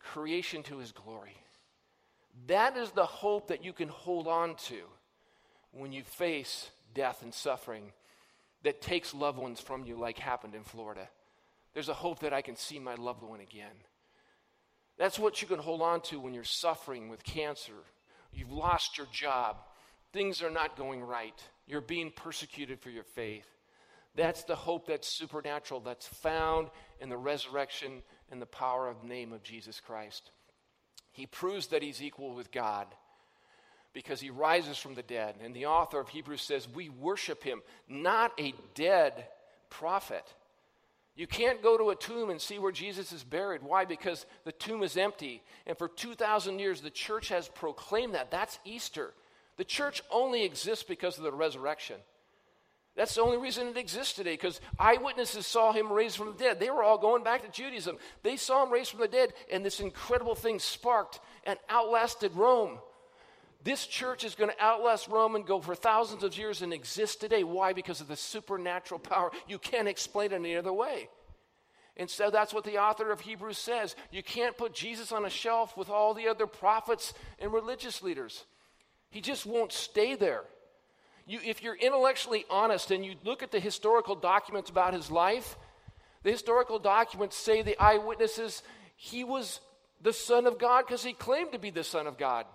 creation 0.00 0.62
to 0.64 0.78
his 0.78 0.92
glory. 0.92 1.36
That 2.46 2.76
is 2.76 2.90
the 2.90 3.06
hope 3.06 3.48
that 3.48 3.64
you 3.64 3.72
can 3.72 3.88
hold 3.88 4.28
on 4.28 4.56
to 4.66 4.80
when 5.72 5.92
you 5.92 6.02
face 6.02 6.70
death 6.94 7.22
and 7.22 7.32
suffering 7.32 7.92
that 8.62 8.82
takes 8.82 9.14
loved 9.14 9.38
ones 9.38 9.60
from 9.60 9.84
you, 9.84 9.96
like 9.96 10.18
happened 10.18 10.54
in 10.54 10.62
Florida. 10.62 11.08
There's 11.72 11.88
a 11.88 11.94
hope 11.94 12.20
that 12.20 12.32
I 12.32 12.42
can 12.42 12.56
see 12.56 12.78
my 12.78 12.94
loved 12.94 13.22
one 13.22 13.40
again. 13.40 13.74
That's 14.98 15.18
what 15.18 15.40
you 15.40 15.48
can 15.48 15.58
hold 15.58 15.82
on 15.82 16.00
to 16.02 16.18
when 16.20 16.34
you're 16.34 16.44
suffering 16.44 17.08
with 17.08 17.24
cancer 17.24 17.84
You've 18.36 18.52
lost 18.52 18.98
your 18.98 19.08
job. 19.12 19.56
Things 20.12 20.42
are 20.42 20.50
not 20.50 20.76
going 20.76 21.02
right. 21.02 21.42
You're 21.66 21.80
being 21.80 22.12
persecuted 22.14 22.80
for 22.80 22.90
your 22.90 23.04
faith. 23.04 23.46
That's 24.14 24.44
the 24.44 24.54
hope 24.54 24.86
that's 24.86 25.08
supernatural, 25.08 25.80
that's 25.80 26.06
found 26.06 26.68
in 27.00 27.08
the 27.08 27.16
resurrection 27.16 28.02
and 28.30 28.40
the 28.40 28.46
power 28.46 28.88
of 28.88 29.02
the 29.02 29.08
name 29.08 29.32
of 29.32 29.42
Jesus 29.42 29.80
Christ. 29.80 30.30
He 31.12 31.26
proves 31.26 31.68
that 31.68 31.82
he's 31.82 32.02
equal 32.02 32.34
with 32.34 32.52
God 32.52 32.86
because 33.92 34.20
he 34.20 34.30
rises 34.30 34.76
from 34.76 34.94
the 34.94 35.02
dead. 35.02 35.36
And 35.42 35.54
the 35.54 35.66
author 35.66 35.98
of 35.98 36.08
Hebrews 36.08 36.42
says, 36.42 36.68
We 36.68 36.90
worship 36.90 37.42
him, 37.42 37.62
not 37.88 38.32
a 38.38 38.54
dead 38.74 39.26
prophet. 39.70 40.24
You 41.16 41.26
can't 41.26 41.62
go 41.62 41.78
to 41.78 41.90
a 41.90 41.96
tomb 41.96 42.28
and 42.28 42.40
see 42.40 42.58
where 42.58 42.70
Jesus 42.70 43.10
is 43.10 43.24
buried. 43.24 43.62
Why? 43.62 43.86
Because 43.86 44.26
the 44.44 44.52
tomb 44.52 44.82
is 44.82 44.98
empty. 44.98 45.42
And 45.66 45.76
for 45.76 45.88
2,000 45.88 46.58
years, 46.58 46.82
the 46.82 46.90
church 46.90 47.30
has 47.30 47.48
proclaimed 47.48 48.14
that. 48.14 48.30
That's 48.30 48.58
Easter. 48.66 49.14
The 49.56 49.64
church 49.64 50.02
only 50.10 50.44
exists 50.44 50.84
because 50.84 51.16
of 51.16 51.24
the 51.24 51.32
resurrection. 51.32 51.96
That's 52.96 53.14
the 53.14 53.22
only 53.22 53.38
reason 53.38 53.68
it 53.68 53.76
exists 53.76 54.14
today, 54.14 54.34
because 54.34 54.60
eyewitnesses 54.78 55.46
saw 55.46 55.72
him 55.72 55.92
raised 55.92 56.16
from 56.16 56.28
the 56.28 56.38
dead. 56.38 56.60
They 56.60 56.70
were 56.70 56.82
all 56.82 56.96
going 56.98 57.24
back 57.24 57.42
to 57.42 57.50
Judaism. 57.50 57.98
They 58.22 58.36
saw 58.36 58.64
him 58.64 58.72
raised 58.72 58.90
from 58.90 59.00
the 59.00 59.08
dead, 59.08 59.34
and 59.52 59.64
this 59.64 59.80
incredible 59.80 60.34
thing 60.34 60.58
sparked 60.58 61.20
and 61.44 61.58
outlasted 61.68 62.34
Rome. 62.34 62.78
This 63.66 63.84
church 63.84 64.22
is 64.22 64.36
going 64.36 64.50
to 64.50 64.64
outlast 64.64 65.08
Rome 65.08 65.34
and 65.34 65.44
go 65.44 65.60
for 65.60 65.74
thousands 65.74 66.22
of 66.22 66.38
years 66.38 66.62
and 66.62 66.72
exist 66.72 67.20
today. 67.20 67.42
Why? 67.42 67.72
Because 67.72 68.00
of 68.00 68.06
the 68.06 68.14
supernatural 68.14 69.00
power. 69.00 69.32
You 69.48 69.58
can't 69.58 69.88
explain 69.88 70.30
it 70.30 70.36
any 70.36 70.54
other 70.54 70.72
way. 70.72 71.08
And 71.96 72.08
so 72.08 72.30
that's 72.30 72.54
what 72.54 72.62
the 72.62 72.78
author 72.78 73.10
of 73.10 73.22
Hebrews 73.22 73.58
says. 73.58 73.96
You 74.12 74.22
can't 74.22 74.56
put 74.56 74.72
Jesus 74.72 75.10
on 75.10 75.24
a 75.24 75.30
shelf 75.30 75.76
with 75.76 75.90
all 75.90 76.14
the 76.14 76.28
other 76.28 76.46
prophets 76.46 77.12
and 77.40 77.52
religious 77.52 78.04
leaders. 78.04 78.44
He 79.10 79.20
just 79.20 79.44
won't 79.44 79.72
stay 79.72 80.14
there. 80.14 80.44
You, 81.26 81.40
if 81.44 81.60
you're 81.60 81.74
intellectually 81.74 82.44
honest 82.48 82.92
and 82.92 83.04
you 83.04 83.16
look 83.24 83.42
at 83.42 83.50
the 83.50 83.58
historical 83.58 84.14
documents 84.14 84.70
about 84.70 84.94
his 84.94 85.10
life, 85.10 85.56
the 86.22 86.30
historical 86.30 86.78
documents 86.78 87.34
say 87.34 87.62
the 87.62 87.82
eyewitnesses 87.82 88.62
he 88.94 89.24
was 89.24 89.58
the 90.00 90.12
Son 90.12 90.46
of 90.46 90.56
God 90.56 90.84
because 90.86 91.02
he 91.02 91.14
claimed 91.14 91.50
to 91.50 91.58
be 91.58 91.70
the 91.70 91.82
Son 91.82 92.06
of 92.06 92.16
God. 92.16 92.46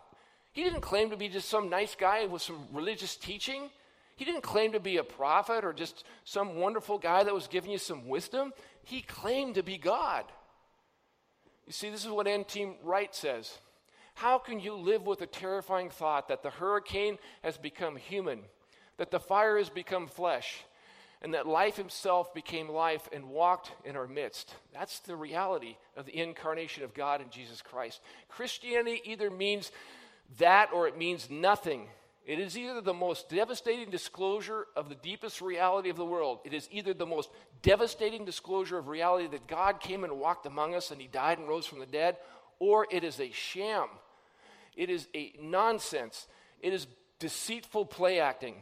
He 0.54 0.64
didn't 0.64 0.82
claim 0.82 1.10
to 1.12 1.18
be 1.18 1.30
just 1.30 1.50
some 1.50 1.70
nice 1.70 1.96
guy 1.96 2.26
with 2.26 2.42
some 2.42 2.68
religious 2.74 3.16
teaching. 3.16 3.70
He 4.16 4.26
didn't 4.26 4.44
claim 4.44 4.74
to 4.74 4.80
be 4.80 4.98
a 4.98 5.04
prophet 5.04 5.64
or 5.64 5.74
just 5.74 6.04
some 6.26 6.56
wonderful 6.56 6.98
guy 6.98 7.24
that 7.24 7.34
was 7.34 7.48
giving 7.48 7.72
you 7.72 7.78
some 7.78 8.08
wisdom. 8.08 8.54
He 8.84 9.02
claimed 9.02 9.56
to 9.56 9.64
be 9.64 9.78
God. 9.78 10.26
You 11.66 11.74
see, 11.74 11.90
this 11.90 12.04
is 12.04 12.12
what 12.12 12.28
N.T. 12.28 12.74
Wright 12.84 13.16
says. 13.16 13.58
How 14.14 14.38
can 14.38 14.60
you 14.60 14.76
live 14.76 15.06
with 15.06 15.22
a 15.22 15.26
terrifying 15.26 15.90
thought 15.90 16.28
that 16.28 16.44
the 16.44 16.50
hurricane 16.50 17.18
has 17.44 17.58
become 17.58 17.96
human, 17.96 18.42
that 18.98 19.10
the 19.10 19.20
fire 19.20 19.58
has 19.58 19.70
become 19.70 20.08
flesh, 20.08 20.64
and 21.22 21.34
that 21.34 21.48
life 21.48 21.78
himself 21.78 22.34
became 22.34 22.68
life 22.68 23.08
and 23.14 23.30
walked 23.30 23.72
in 23.86 23.96
our 23.96 24.08
midst? 24.08 24.54
That's 24.74 25.00
the 25.00 25.16
reality 25.16 25.78
of 25.96 26.06
the 26.06 26.18
incarnation 26.18 26.84
of 26.84 26.94
God 26.94 27.22
in 27.22 27.30
Jesus 27.30 27.62
Christ. 27.62 28.02
Christianity 28.28 29.02
either 29.06 29.32
means 29.32 29.72
that 30.40 30.70
or 30.74 30.88
it 30.88 30.98
means 30.98 31.30
nothing. 31.30 31.88
It 32.26 32.40
is 32.40 32.58
either 32.58 32.82
the 32.82 32.94
most 32.94 33.30
devastating 33.30 33.90
disclosure 33.90 34.68
of 34.76 34.90
the 34.90 34.96
deepest 34.96 35.42
reality 35.42 35.90
of 35.90 35.98
the 35.98 36.06
world. 36.06 36.40
It 36.46 36.54
is 36.54 36.70
either 36.72 36.94
the 36.94 37.06
most 37.06 37.30
devastating 37.62 38.26
disclosure 38.26 38.78
of 38.78 38.88
reality 38.88 39.28
that 39.28 39.48
God 39.48 39.80
came 39.80 40.04
and 40.04 40.20
walked 40.20 40.46
among 40.46 40.76
us 40.76 40.92
and 40.92 41.02
he 41.02 41.08
died 41.08 41.40
and 41.40 41.48
rose 41.48 41.66
from 41.66 41.80
the 41.80 41.86
dead, 41.86 42.18
or 42.60 42.88
it 42.92 43.04
is 43.04 43.20
a 43.20 43.32
sham. 43.32 43.88
It 44.76 44.90
is 44.90 45.08
a 45.16 45.34
nonsense. 45.42 46.28
It 46.62 46.74
is 46.74 46.88
deceitful 47.20 47.86
play 47.86 48.20
acting. 48.20 48.62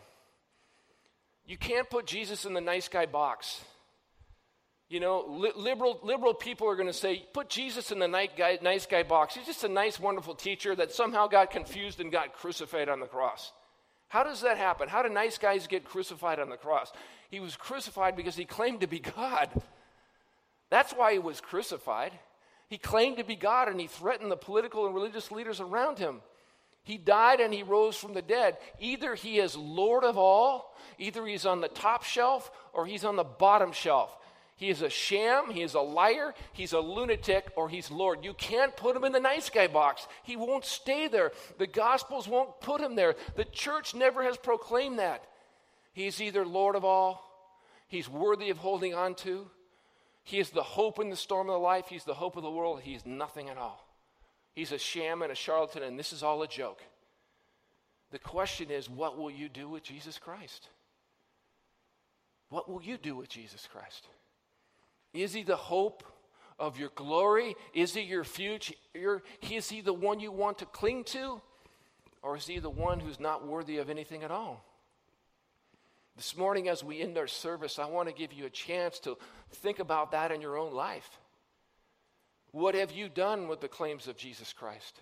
You 1.45 1.57
can't 1.57 1.89
put 1.89 2.05
Jesus 2.05 2.45
in 2.45 2.53
the 2.53 2.61
nice 2.61 2.87
guy 2.87 3.07
box. 3.07 3.61
You 4.89 4.99
know, 4.99 5.25
li- 5.27 5.51
liberal, 5.55 5.99
liberal 6.01 6.33
people 6.33 6.67
are 6.67 6.75
going 6.75 6.87
to 6.87 6.93
say, 6.93 7.23
put 7.31 7.47
Jesus 7.47 7.91
in 7.91 7.99
the 7.99 8.07
guy, 8.35 8.57
nice 8.61 8.87
guy 8.87 9.03
box. 9.03 9.35
He's 9.35 9.45
just 9.45 9.63
a 9.63 9.69
nice, 9.69 9.99
wonderful 9.99 10.33
teacher 10.33 10.75
that 10.75 10.91
somehow 10.91 11.27
got 11.27 11.51
confused 11.51 11.99
and 11.99 12.11
got 12.11 12.33
crucified 12.33 12.89
on 12.89 12.99
the 12.99 13.05
cross. 13.05 13.51
How 14.07 14.23
does 14.23 14.41
that 14.41 14.57
happen? 14.57 14.89
How 14.89 15.03
do 15.03 15.09
nice 15.09 15.37
guys 15.37 15.67
get 15.67 15.85
crucified 15.85 16.39
on 16.39 16.49
the 16.49 16.57
cross? 16.57 16.91
He 17.29 17.39
was 17.39 17.55
crucified 17.55 18.15
because 18.15 18.35
he 18.35 18.45
claimed 18.45 18.81
to 18.81 18.87
be 18.87 18.99
God. 18.99 19.49
That's 20.71 20.93
why 20.93 21.13
he 21.13 21.19
was 21.19 21.39
crucified. 21.39 22.11
He 22.67 22.79
claimed 22.79 23.17
to 23.17 23.23
be 23.23 23.35
God 23.35 23.67
and 23.67 23.79
he 23.79 23.85
threatened 23.85 24.31
the 24.31 24.37
political 24.37 24.87
and 24.87 24.95
religious 24.95 25.31
leaders 25.31 25.59
around 25.59 25.99
him. 25.99 26.21
He 26.83 26.97
died 26.97 27.39
and 27.39 27.53
he 27.53 27.61
rose 27.61 27.95
from 27.95 28.13
the 28.13 28.21
dead. 28.23 28.57
Either 28.79 29.13
he 29.13 29.37
is 29.37 29.55
Lord 29.55 30.03
of 30.03 30.17
all, 30.17 30.75
either 30.97 31.25
he's 31.27 31.45
on 31.45 31.61
the 31.61 31.67
top 31.67 32.03
shelf 32.03 32.49
or 32.73 32.87
he's 32.87 33.05
on 33.05 33.15
the 33.15 33.23
bottom 33.23 33.71
shelf. 33.71 34.15
He 34.59 34.69
is 34.69 34.81
a 34.81 34.89
sham, 34.89 35.51
he 35.51 35.61
is 35.61 35.73
a 35.73 35.79
liar, 35.79 36.33
he's 36.51 36.73
a 36.73 36.81
lunatic, 36.81 37.49
or 37.55 37.69
he's 37.69 37.89
Lord. 37.89 38.25
You 38.25 38.33
can't 38.33 38.75
put 38.75 38.93
him 38.93 39.05
in 39.05 39.13
the 39.13 39.19
nice 39.21 39.49
guy 39.49 39.67
box. 39.67 40.05
He 40.23 40.35
won't 40.35 40.65
stay 40.65 41.07
there. 41.07 41.31
The 41.57 41.65
Gospels 41.65 42.27
won't 42.27 42.59
put 42.59 42.81
him 42.81 42.95
there. 42.95 43.15
The 43.37 43.45
church 43.45 43.95
never 43.95 44.21
has 44.21 44.35
proclaimed 44.35 44.99
that. 44.99 45.23
He's 45.93 46.19
either 46.19 46.45
Lord 46.45 46.75
of 46.75 46.83
all, 46.83 47.23
he's 47.87 48.09
worthy 48.09 48.49
of 48.49 48.57
holding 48.57 48.93
on 48.93 49.15
to, 49.15 49.49
he 50.25 50.39
is 50.39 50.49
the 50.49 50.61
hope 50.61 50.99
in 50.99 51.09
the 51.09 51.15
storm 51.15 51.47
of 51.47 51.53
the 51.53 51.59
life, 51.59 51.85
he's 51.87 52.03
the 52.03 52.13
hope 52.13 52.35
of 52.35 52.43
the 52.43 52.51
world, 52.51 52.81
he's 52.83 53.05
nothing 53.05 53.47
at 53.47 53.57
all. 53.57 53.87
He's 54.55 54.73
a 54.73 54.77
sham 54.77 55.21
and 55.21 55.31
a 55.31 55.35
charlatan, 55.35 55.83
and 55.83 55.97
this 55.97 56.11
is 56.11 56.21
all 56.21 56.43
a 56.43 56.49
joke. 56.49 56.81
The 58.11 58.19
question 58.19 58.71
is, 58.71 58.89
what 58.89 59.17
will 59.17 59.31
you 59.31 59.47
do 59.47 59.69
with 59.69 59.83
Jesus 59.83 60.19
Christ? 60.19 60.67
What 62.49 62.69
will 62.69 62.81
you 62.81 62.97
do 62.97 63.15
with 63.15 63.29
Jesus 63.29 63.65
Christ? 63.71 64.07
Is 65.13 65.33
he 65.33 65.43
the 65.43 65.55
hope 65.55 66.03
of 66.59 66.77
your 66.77 66.89
glory? 66.95 67.55
Is 67.73 67.93
he 67.93 68.01
your 68.01 68.23
future? 68.23 68.75
Is 69.49 69.69
he 69.69 69.81
the 69.81 69.93
one 69.93 70.19
you 70.19 70.31
want 70.31 70.59
to 70.59 70.65
cling 70.65 71.03
to? 71.05 71.41
Or 72.21 72.35
is 72.35 72.45
he 72.45 72.59
the 72.59 72.69
one 72.69 72.99
who's 72.99 73.19
not 73.19 73.47
worthy 73.47 73.77
of 73.77 73.89
anything 73.89 74.23
at 74.23 74.31
all? 74.31 74.63
This 76.17 76.35
morning, 76.35 76.67
as 76.67 76.83
we 76.83 77.01
end 77.01 77.17
our 77.17 77.27
service, 77.27 77.79
I 77.79 77.85
want 77.85 78.09
to 78.09 78.13
give 78.13 78.33
you 78.33 78.45
a 78.45 78.49
chance 78.49 78.99
to 78.99 79.17
think 79.51 79.79
about 79.79 80.11
that 80.11 80.31
in 80.31 80.41
your 80.41 80.57
own 80.57 80.73
life. 80.73 81.09
What 82.51 82.75
have 82.75 82.91
you 82.91 83.07
done 83.07 83.47
with 83.47 83.61
the 83.61 83.69
claims 83.69 84.07
of 84.07 84.17
Jesus 84.17 84.51
Christ? 84.51 84.99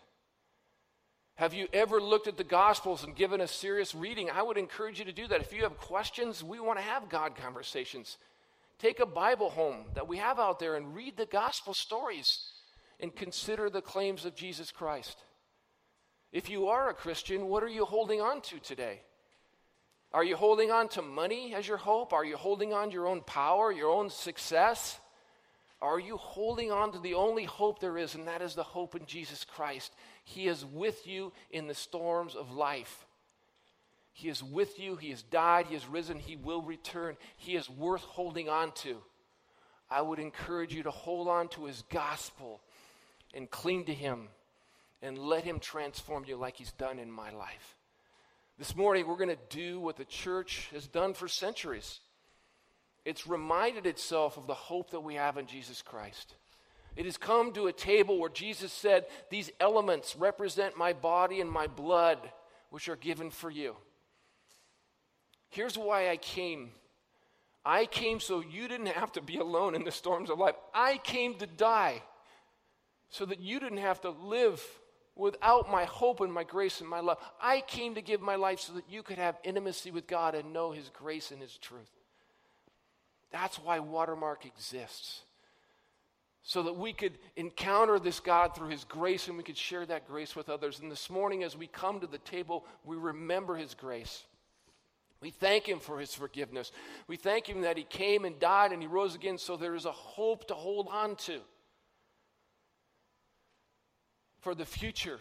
Have 1.35 1.53
you 1.53 1.67
ever 1.73 1.99
looked 1.99 2.27
at 2.27 2.37
the 2.37 2.43
Gospels 2.43 3.03
and 3.03 3.15
given 3.15 3.41
a 3.41 3.47
serious 3.47 3.95
reading? 3.95 4.29
I 4.29 4.43
would 4.43 4.57
encourage 4.57 4.99
you 4.99 5.05
to 5.05 5.11
do 5.11 5.27
that. 5.27 5.41
If 5.41 5.53
you 5.53 5.63
have 5.63 5.77
questions, 5.77 6.43
we 6.43 6.59
want 6.59 6.77
to 6.77 6.85
have 6.85 7.09
God 7.09 7.35
conversations. 7.35 8.17
Take 8.79 8.99
a 8.99 9.05
Bible 9.05 9.49
home 9.49 9.85
that 9.95 10.07
we 10.07 10.17
have 10.17 10.39
out 10.39 10.59
there 10.59 10.75
and 10.75 10.95
read 10.95 11.17
the 11.17 11.25
gospel 11.25 11.73
stories 11.73 12.51
and 12.99 13.15
consider 13.15 13.69
the 13.69 13.81
claims 13.81 14.23
of 14.23 14.35
Jesus 14.35 14.71
Christ. 14.71 15.17
If 16.31 16.49
you 16.49 16.67
are 16.67 16.89
a 16.89 16.93
Christian, 16.93 17.47
what 17.47 17.63
are 17.63 17.69
you 17.69 17.85
holding 17.85 18.21
on 18.21 18.41
to 18.41 18.59
today? 18.59 19.01
Are 20.13 20.23
you 20.23 20.35
holding 20.35 20.71
on 20.71 20.89
to 20.89 21.01
money 21.01 21.55
as 21.55 21.67
your 21.67 21.77
hope? 21.77 22.13
Are 22.13 22.25
you 22.25 22.37
holding 22.37 22.73
on 22.73 22.89
to 22.89 22.93
your 22.93 23.07
own 23.07 23.21
power, 23.21 23.71
your 23.71 23.89
own 23.89 24.09
success? 24.09 24.99
Are 25.81 25.99
you 25.99 26.17
holding 26.17 26.71
on 26.71 26.91
to 26.91 26.99
the 26.99 27.15
only 27.15 27.45
hope 27.45 27.79
there 27.79 27.97
is, 27.97 28.13
and 28.13 28.27
that 28.27 28.41
is 28.41 28.53
the 28.55 28.63
hope 28.63 28.95
in 28.95 29.05
Jesus 29.05 29.43
Christ? 29.43 29.93
He 30.23 30.47
is 30.47 30.63
with 30.63 31.07
you 31.07 31.33
in 31.51 31.67
the 31.67 31.73
storms 31.73 32.35
of 32.35 32.51
life. 32.51 33.06
He 34.17 34.29
is 34.29 34.41
with 34.41 34.79
you. 34.79 34.95
He 34.95 35.11
has 35.11 35.21
died. 35.21 35.67
He 35.67 35.75
has 35.75 35.87
risen. 35.87 36.17
He 36.17 36.35
will 36.35 36.63
return. 36.63 37.17
He 37.35 37.55
is 37.55 37.69
worth 37.69 38.01
holding 38.01 38.49
on 38.49 38.71
to. 38.77 38.97
I 39.91 40.01
would 40.01 40.17
encourage 40.17 40.73
you 40.73 40.81
to 40.81 40.89
hold 40.89 41.27
on 41.27 41.49
to 41.49 41.65
his 41.65 41.83
gospel 41.91 42.59
and 43.35 43.47
cling 43.47 43.85
to 43.85 43.93
him 43.93 44.29
and 45.03 45.19
let 45.19 45.43
him 45.43 45.59
transform 45.59 46.25
you 46.25 46.35
like 46.35 46.55
he's 46.55 46.71
done 46.71 46.97
in 46.97 47.11
my 47.11 47.29
life. 47.29 47.75
This 48.57 48.75
morning, 48.75 49.07
we're 49.07 49.17
going 49.17 49.29
to 49.29 49.55
do 49.55 49.79
what 49.79 49.97
the 49.97 50.05
church 50.05 50.67
has 50.73 50.87
done 50.87 51.13
for 51.13 51.27
centuries. 51.27 51.99
It's 53.05 53.27
reminded 53.27 53.85
itself 53.85 54.35
of 54.35 54.47
the 54.47 54.55
hope 54.55 54.89
that 54.89 55.01
we 55.01 55.13
have 55.13 55.37
in 55.37 55.45
Jesus 55.45 55.83
Christ. 55.83 56.33
It 56.95 57.05
has 57.05 57.17
come 57.17 57.53
to 57.53 57.67
a 57.67 57.71
table 57.71 58.19
where 58.19 58.31
Jesus 58.31 58.73
said, 58.73 59.05
These 59.29 59.51
elements 59.59 60.15
represent 60.15 60.75
my 60.75 60.93
body 60.93 61.39
and 61.39 61.51
my 61.51 61.67
blood, 61.67 62.17
which 62.71 62.89
are 62.89 62.95
given 62.95 63.29
for 63.29 63.51
you. 63.51 63.75
Here's 65.49 65.77
why 65.77 66.09
I 66.09 66.17
came. 66.17 66.71
I 67.65 67.85
came 67.85 68.19
so 68.19 68.41
you 68.41 68.67
didn't 68.67 68.87
have 68.87 69.11
to 69.13 69.21
be 69.21 69.37
alone 69.37 69.75
in 69.75 69.83
the 69.83 69.91
storms 69.91 70.29
of 70.29 70.39
life. 70.39 70.55
I 70.73 70.97
came 70.97 71.35
to 71.35 71.47
die 71.47 72.01
so 73.09 73.25
that 73.25 73.39
you 73.39 73.59
didn't 73.59 73.79
have 73.79 74.01
to 74.01 74.09
live 74.09 74.63
without 75.15 75.69
my 75.69 75.85
hope 75.85 76.21
and 76.21 76.31
my 76.31 76.43
grace 76.43 76.79
and 76.81 76.89
my 76.89 76.99
love. 76.99 77.17
I 77.41 77.61
came 77.61 77.95
to 77.95 78.01
give 78.01 78.21
my 78.21 78.35
life 78.35 78.59
so 78.59 78.73
that 78.73 78.89
you 78.89 79.03
could 79.03 79.17
have 79.17 79.37
intimacy 79.43 79.91
with 79.91 80.07
God 80.07 80.35
and 80.35 80.53
know 80.53 80.71
His 80.71 80.89
grace 80.89 81.31
and 81.31 81.41
His 81.41 81.57
truth. 81.57 81.91
That's 83.31 83.57
why 83.57 83.79
Watermark 83.79 84.45
exists. 84.45 85.21
So 86.43 86.63
that 86.63 86.77
we 86.77 86.93
could 86.93 87.17
encounter 87.35 87.99
this 87.99 88.21
God 88.21 88.55
through 88.55 88.69
His 88.69 88.85
grace 88.85 89.27
and 89.27 89.35
we 89.35 89.43
could 89.43 89.57
share 89.57 89.85
that 89.85 90.07
grace 90.07 90.35
with 90.35 90.47
others. 90.47 90.79
And 90.79 90.89
this 90.89 91.09
morning, 91.09 91.43
as 91.43 91.57
we 91.57 91.67
come 91.67 91.99
to 91.99 92.07
the 92.07 92.19
table, 92.19 92.65
we 92.85 92.95
remember 92.95 93.57
His 93.57 93.73
grace. 93.73 94.23
We 95.19 95.31
thank 95.31 95.67
him 95.67 95.79
for 95.79 95.99
his 95.99 96.13
forgiveness. 96.13 96.71
We 97.07 97.17
thank 97.17 97.47
him 97.47 97.61
that 97.61 97.77
he 97.77 97.83
came 97.83 98.23
and 98.23 98.39
died 98.39 98.71
and 98.71 98.81
he 98.81 98.87
rose 98.87 99.15
again 99.15 99.37
so 99.37 99.57
there 99.57 99.75
is 99.75 99.85
a 99.85 99.91
hope 99.91 100.47
to 100.47 100.53
hold 100.53 100.87
on 100.91 101.15
to 101.15 101.39
for 104.41 104.53
the 104.53 104.65
future. 104.65 105.19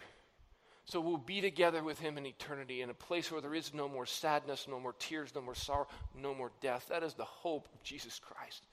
So 0.85 1.01
we'll 1.01 1.17
be 1.17 1.41
together 1.41 1.83
with 1.83 1.99
him 1.99 2.17
in 2.17 2.25
eternity 2.25 2.81
in 2.81 2.89
a 2.89 2.93
place 2.93 3.31
where 3.31 3.41
there 3.41 3.55
is 3.55 3.73
no 3.73 3.89
more 3.89 4.05
sadness, 4.05 4.67
no 4.69 4.79
more 4.79 4.93
tears, 4.99 5.33
no 5.35 5.41
more 5.41 5.55
sorrow, 5.55 5.87
no 6.15 6.33
more 6.33 6.51
death. 6.61 6.87
That 6.89 7.03
is 7.03 7.13
the 7.13 7.25
hope 7.25 7.67
of 7.73 7.83
Jesus 7.83 8.19
Christ. 8.19 8.67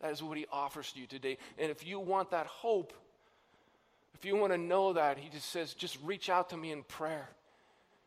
That 0.00 0.12
is 0.12 0.22
what 0.22 0.36
he 0.36 0.46
offers 0.52 0.92
to 0.92 1.00
you 1.00 1.06
today. 1.06 1.38
And 1.58 1.70
if 1.70 1.86
you 1.86 1.98
want 1.98 2.30
that 2.32 2.46
hope, 2.46 2.92
if 4.14 4.24
you 4.24 4.36
want 4.36 4.52
to 4.52 4.58
know 4.58 4.92
that, 4.94 5.16
he 5.16 5.30
just 5.30 5.48
says, 5.48 5.72
just 5.72 5.96
reach 6.02 6.28
out 6.28 6.50
to 6.50 6.56
me 6.56 6.72
in 6.72 6.82
prayer 6.82 7.28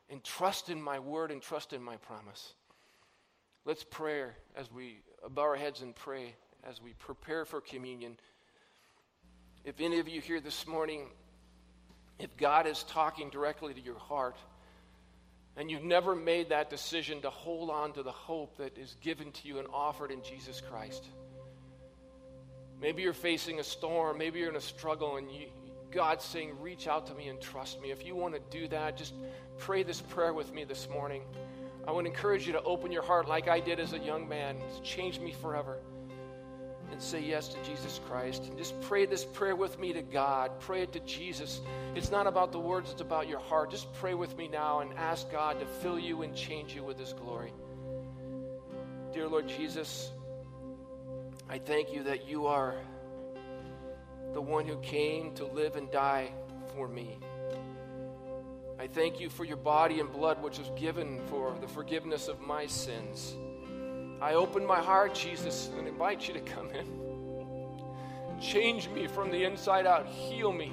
and 0.09 0.23
trust 0.23 0.69
in 0.69 0.81
my 0.81 0.99
word 0.99 1.31
and 1.31 1.41
trust 1.41 1.73
in 1.73 1.83
my 1.83 1.97
promise. 1.97 2.53
Let's 3.65 3.83
pray 3.83 4.23
as 4.55 4.71
we 4.71 5.01
bow 5.29 5.41
our 5.41 5.55
heads 5.55 5.81
and 5.81 5.95
pray 5.95 6.35
as 6.67 6.81
we 6.81 6.93
prepare 6.93 7.45
for 7.45 7.61
communion. 7.61 8.17
If 9.63 9.79
any 9.79 9.99
of 9.99 10.07
you 10.07 10.21
here 10.21 10.39
this 10.39 10.65
morning, 10.65 11.07
if 12.17 12.35
God 12.37 12.67
is 12.67 12.83
talking 12.83 13.29
directly 13.29 13.73
to 13.73 13.81
your 13.81 13.99
heart, 13.99 14.37
and 15.55 15.69
you've 15.69 15.83
never 15.83 16.15
made 16.15 16.49
that 16.49 16.69
decision 16.69 17.21
to 17.21 17.29
hold 17.29 17.69
on 17.69 17.91
to 17.93 18.03
the 18.03 18.11
hope 18.11 18.57
that 18.57 18.77
is 18.77 18.95
given 19.01 19.31
to 19.33 19.47
you 19.47 19.59
and 19.59 19.67
offered 19.73 20.09
in 20.09 20.23
Jesus 20.23 20.61
Christ. 20.61 21.03
Maybe 22.81 23.01
you're 23.01 23.11
facing 23.11 23.59
a 23.59 23.63
storm, 23.63 24.17
maybe 24.17 24.39
you're 24.39 24.49
in 24.49 24.55
a 24.55 24.61
struggle, 24.61 25.17
and 25.17 25.29
you, 25.29 25.47
God's 25.91 26.25
saying, 26.25 26.51
Reach 26.59 26.87
out 26.87 27.07
to 27.07 27.15
me 27.15 27.27
and 27.27 27.39
trust 27.39 27.81
me. 27.81 27.91
If 27.91 28.05
you 28.05 28.15
want 28.15 28.35
to 28.35 28.41
do 28.57 28.67
that, 28.69 28.97
just 28.97 29.13
pray 29.57 29.83
this 29.83 30.01
prayer 30.01 30.33
with 30.33 30.53
me 30.53 30.63
this 30.63 30.87
morning. 30.89 31.23
I 31.87 31.91
would 31.91 32.05
encourage 32.05 32.45
you 32.45 32.53
to 32.53 32.61
open 32.63 32.91
your 32.91 33.01
heart 33.01 33.27
like 33.27 33.47
I 33.47 33.59
did 33.59 33.79
as 33.79 33.93
a 33.93 33.99
young 33.99 34.27
man. 34.27 34.57
It's 34.69 34.79
changed 34.87 35.21
me 35.21 35.31
forever. 35.31 35.79
And 36.91 37.01
say 37.01 37.21
yes 37.21 37.47
to 37.49 37.63
Jesus 37.63 37.99
Christ. 38.07 38.45
And 38.45 38.57
just 38.57 38.79
pray 38.81 39.05
this 39.05 39.23
prayer 39.23 39.55
with 39.55 39.79
me 39.79 39.93
to 39.93 40.01
God. 40.01 40.59
Pray 40.59 40.81
it 40.81 40.91
to 40.93 40.99
Jesus. 41.01 41.61
It's 41.95 42.11
not 42.11 42.27
about 42.27 42.51
the 42.51 42.59
words, 42.59 42.91
it's 42.91 43.01
about 43.01 43.27
your 43.27 43.39
heart. 43.39 43.71
Just 43.71 43.91
pray 43.93 44.15
with 44.15 44.35
me 44.37 44.47
now 44.47 44.79
and 44.79 44.91
ask 44.97 45.31
God 45.31 45.59
to 45.59 45.65
fill 45.65 45.99
you 45.99 46.23
and 46.23 46.35
change 46.35 46.75
you 46.75 46.83
with 46.83 46.99
His 46.99 47.13
glory. 47.13 47.53
Dear 49.13 49.27
Lord 49.27 49.47
Jesus, 49.47 50.11
I 51.49 51.57
thank 51.57 51.91
you 51.91 52.03
that 52.03 52.27
you 52.27 52.45
are 52.45 52.75
the 54.33 54.41
one 54.41 54.65
who 54.65 54.77
came 54.77 55.33
to 55.35 55.45
live 55.45 55.75
and 55.75 55.91
die 55.91 56.31
for 56.75 56.87
me. 56.87 57.17
I 58.79 58.87
thank 58.87 59.19
you 59.19 59.29
for 59.29 59.43
your 59.43 59.57
body 59.57 59.99
and 59.99 60.11
blood, 60.11 60.41
which 60.41 60.57
was 60.57 60.71
given 60.77 61.19
for 61.27 61.53
the 61.59 61.67
forgiveness 61.67 62.29
of 62.29 62.39
my 62.39 62.65
sins. 62.65 63.35
I 64.21 64.35
open 64.35 64.65
my 64.65 64.79
heart, 64.79 65.13
Jesus, 65.13 65.69
and 65.77 65.87
invite 65.87 66.27
you 66.27 66.33
to 66.33 66.39
come 66.39 66.69
in. 66.71 66.87
Change 68.41 68.87
me 68.89 69.07
from 69.07 69.31
the 69.31 69.43
inside 69.43 69.85
out, 69.85 70.05
heal 70.07 70.53
me, 70.53 70.71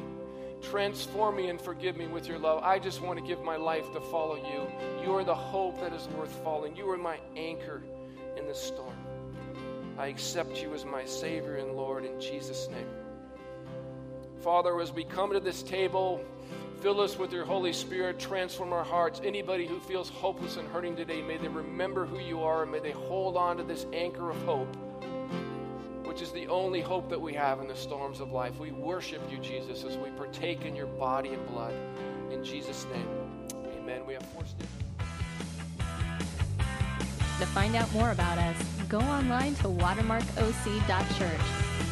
transform 0.62 1.36
me, 1.36 1.48
and 1.48 1.60
forgive 1.60 1.96
me 1.96 2.06
with 2.06 2.28
your 2.28 2.38
love. 2.38 2.62
I 2.62 2.78
just 2.78 3.00
want 3.00 3.18
to 3.18 3.24
give 3.24 3.42
my 3.42 3.56
life 3.56 3.92
to 3.92 4.00
follow 4.00 4.36
you. 4.36 4.68
You 5.04 5.14
are 5.16 5.24
the 5.24 5.34
hope 5.34 5.80
that 5.80 5.92
is 5.92 6.06
worth 6.08 6.32
following, 6.44 6.76
you 6.76 6.88
are 6.90 6.96
my 6.96 7.18
anchor 7.36 7.82
in 8.36 8.46
the 8.46 8.54
storm. 8.54 8.94
I 9.98 10.08
accept 10.08 10.62
you 10.62 10.74
as 10.74 10.84
my 10.84 11.04
Savior 11.04 11.56
and 11.56 11.72
Lord 11.72 12.04
in 12.04 12.20
Jesus' 12.20 12.68
name. 12.68 13.05
Father, 14.42 14.80
as 14.80 14.92
we 14.92 15.04
come 15.04 15.32
to 15.32 15.40
this 15.40 15.62
table, 15.62 16.24
Fill 16.80 17.00
us 17.00 17.18
with 17.18 17.32
your 17.32 17.44
Holy 17.44 17.72
Spirit. 17.72 18.18
Transform 18.18 18.72
our 18.72 18.84
hearts. 18.84 19.20
Anybody 19.24 19.66
who 19.66 19.80
feels 19.80 20.10
hopeless 20.10 20.56
and 20.56 20.68
hurting 20.68 20.94
today, 20.94 21.22
may 21.22 21.38
they 21.38 21.48
remember 21.48 22.04
who 22.04 22.18
you 22.18 22.42
are 22.42 22.64
and 22.64 22.70
may 22.70 22.80
they 22.80 22.92
hold 22.92 23.36
on 23.36 23.56
to 23.56 23.62
this 23.62 23.86
anchor 23.92 24.30
of 24.30 24.36
hope, 24.42 24.76
which 26.04 26.20
is 26.20 26.32
the 26.32 26.46
only 26.48 26.80
hope 26.80 27.08
that 27.08 27.20
we 27.20 27.32
have 27.32 27.60
in 27.60 27.66
the 27.66 27.74
storms 27.74 28.20
of 28.20 28.30
life. 28.30 28.60
We 28.60 28.72
worship 28.72 29.22
you, 29.30 29.38
Jesus, 29.38 29.84
as 29.84 29.96
we 29.96 30.10
partake 30.10 30.64
in 30.64 30.76
your 30.76 30.86
body 30.86 31.30
and 31.30 31.46
blood. 31.48 31.74
In 32.30 32.44
Jesus' 32.44 32.86
name, 32.92 33.08
amen. 33.80 34.02
We 34.06 34.12
have 34.12 34.22
four 34.26 34.44
statements. 34.44 34.72
To 37.40 37.46
find 37.46 37.74
out 37.74 37.90
more 37.92 38.10
about 38.10 38.38
us, 38.38 38.56
go 38.88 39.00
online 39.00 39.54
to 39.56 39.64
watermarkoc.church 39.64 41.85